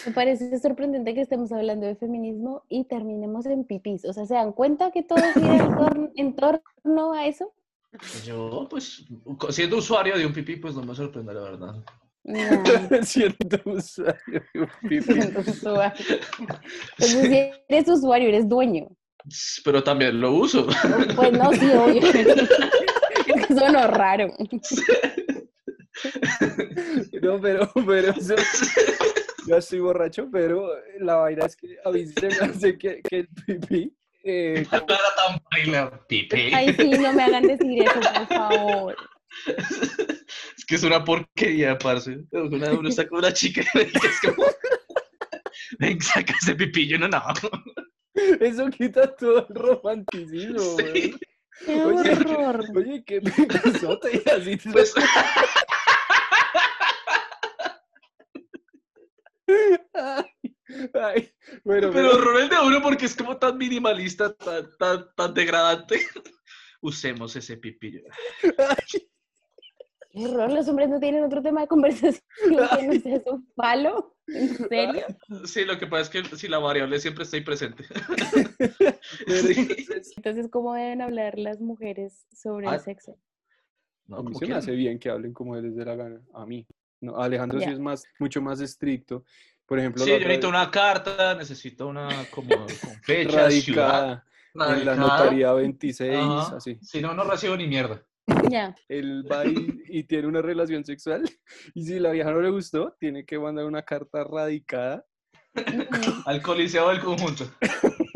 [0.06, 4.04] me parece sorprendente que estemos hablando de feminismo y terminemos en pipís.
[4.04, 7.52] O sea, ¿se dan cuenta que todo gira en torno, en torno a eso?
[8.24, 9.06] Yo, pues,
[9.50, 11.74] siendo usuario de un pipí, pues no me sorprende, la verdad.
[12.24, 12.38] No.
[13.02, 15.12] Siento usuario de un pipí.
[15.38, 16.04] usuario.
[16.98, 18.88] Entonces, si eres usuario, eres dueño.
[19.64, 20.66] Pero también lo uso.
[21.14, 22.02] Pues no, sí, obvio.
[23.26, 24.32] Es que sonó raro.
[27.22, 28.34] No, pero, pero eso,
[29.46, 30.70] yo estoy borracho, pero
[31.00, 33.92] la vaina es que a mí se me hace que, que el pipí,
[34.24, 36.52] eh, No era tan baila, pipí.
[36.54, 38.96] Ay, sí, no me hagan decir eso, por favor.
[39.46, 42.18] Es que es una porquería, parce.
[42.32, 44.44] Una, uno está con una chica y es como...
[45.78, 46.86] Ven, saca ese pipí.
[46.88, 47.22] Yo no, no.
[48.40, 50.58] eso quita todo el romanticismo,
[50.92, 51.14] Sí.
[51.64, 52.64] Qué Oye, horror.
[52.76, 54.56] Oye, qué y así.
[54.58, 54.92] te- Pues,
[59.96, 60.24] Ay,
[60.94, 61.30] ay,
[61.64, 66.00] bueno, pero horror el de uno porque es como tan minimalista, tan, tan, tan degradante.
[66.82, 68.02] Usemos ese pipí.
[70.10, 74.16] Qué horror, los hombres no tienen otro tema de conversación que no sea su palo.
[74.26, 75.06] ¿En serio?
[75.44, 77.84] Sí, lo que pasa es que si la variable siempre está ahí presente.
[79.26, 79.48] pero
[80.16, 83.18] entonces, ¿cómo deben hablar las mujeres sobre Ah, el sexo?
[84.06, 86.20] No, a mí como se me hace bien que hablen como les dé la gana.
[86.34, 86.66] A mí.
[87.00, 89.24] No, Alejandro sí es más, mucho más estricto.
[89.66, 92.68] Por ejemplo, Sí, yo necesito vez, una carta, necesito una como con
[93.02, 93.90] fecha, ciudad.
[93.90, 94.24] radicada
[94.78, 96.56] en la notaría 26, Ajá.
[96.56, 96.78] así.
[96.80, 98.00] Si no, no recibo ni mierda.
[98.50, 98.74] Ya.
[98.88, 101.22] Él va y, y tiene una relación sexual
[101.74, 105.04] y si la vieja no le gustó, tiene que mandar una carta radicada.
[106.26, 107.50] Al coliseo del conjunto.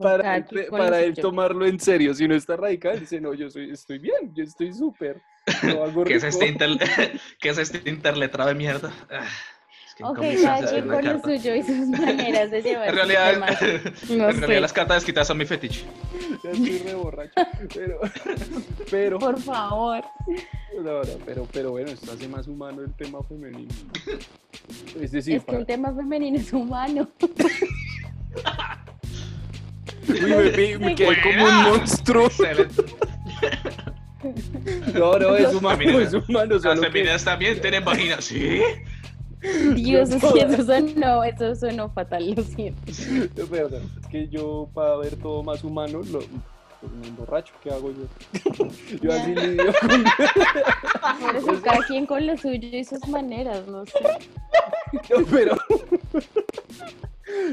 [0.00, 2.14] para, él, para él tomarlo en serio.
[2.14, 5.20] Si no está radical, dice, no, yo soy, estoy bien, yo estoy súper.
[5.46, 6.26] ¿Qué es, rico".
[6.28, 6.70] este inter...
[7.40, 8.92] ¿Qué es este interletrado de mierda?
[9.96, 13.32] Que cada quien con lo suyo y sus maneras de llevar En sus realidad,
[14.10, 15.84] en realidad las cartas desquitadas son mi fetiche.
[16.44, 17.32] Ya estoy re borracho.
[17.74, 18.00] Pero,
[18.90, 20.04] pero, Por favor.
[20.82, 23.72] no, no, pero, pero bueno, esto hace más humano el tema femenino.
[25.00, 27.08] Es decir, es que para- el tema femenino es humano.
[30.08, 32.28] Uy, me, me- me quedé como un monstruo.
[34.94, 36.14] No, no, es humano, Femeninas.
[36.14, 36.54] es humano.
[36.54, 38.20] Las Solo que, femeninas también tienen vagina.
[38.20, 38.60] ¿Sí?
[39.74, 42.80] Dios, toda- eso sonó, eso sonó fatal, lo siento.
[42.90, 47.70] es verdad, es que yo, para ver todo más humano, lo, pues, me emborracho, ¿qué
[47.70, 48.66] hago yo?
[49.02, 50.04] Yo así lidio con...
[51.20, 53.92] Por eso cada quien con lo suyo y sus maneras, no sé.
[55.10, 55.56] No, pero...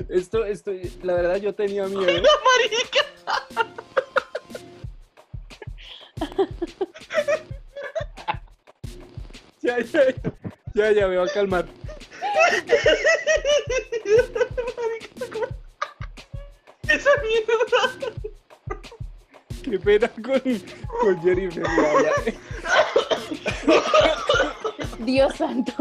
[0.09, 0.71] Esto, esto,
[1.03, 2.05] la verdad yo tenía miedo.
[9.61, 10.34] Ya, ya, ya,
[10.74, 11.65] ya, ya, me va a calmar.
[16.89, 17.53] Esa mierda.
[19.63, 20.41] Qué pena con,
[21.01, 21.63] con Jennifer.
[24.99, 25.74] Dios santo.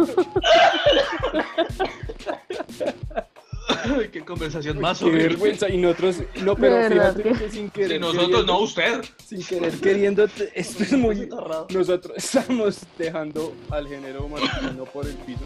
[4.33, 5.69] Conversación más Qué vergüenza.
[5.69, 7.91] Y nosotros, no, pero fíjate que- sin querer.
[7.93, 9.05] Si nosotros queriendo- no, usted.
[9.27, 10.25] Sin querer queriendo,
[10.55, 11.29] esto es muy.
[11.75, 15.43] Nosotros estamos dejando al género masculino por el piso.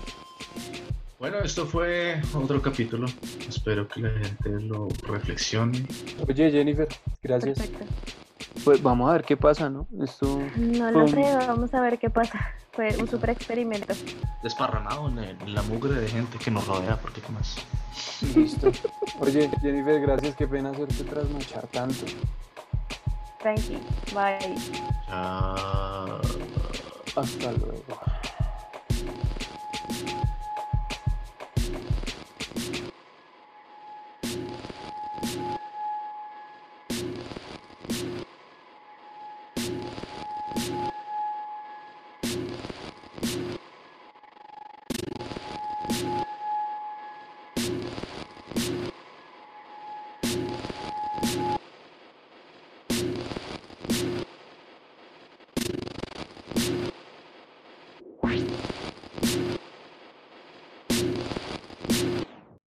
[1.18, 3.08] Bueno, esto fue otro capítulo.
[3.48, 5.84] Espero que la gente lo reflexione.
[6.28, 6.86] Oye, Jennifer,
[7.24, 7.58] gracias.
[7.58, 8.25] Perfecto.
[8.66, 9.86] Pues vamos a ver qué pasa, ¿no?
[10.02, 10.40] Esto.
[10.56, 12.52] No lo un- sé, vamos a ver qué pasa.
[12.72, 13.94] Fue un super experimento.
[14.42, 17.58] Desparramado en, el- en la mugre de gente que nos rodea, porque qué más.
[18.34, 18.72] Listo.
[19.20, 20.34] Oye, Jennifer, gracias.
[20.34, 22.06] Qué pena hacerte trasnochar tanto.
[23.38, 23.78] Tranqui,
[24.12, 24.56] bye.
[25.06, 26.20] Chao.
[27.14, 27.84] Hasta luego.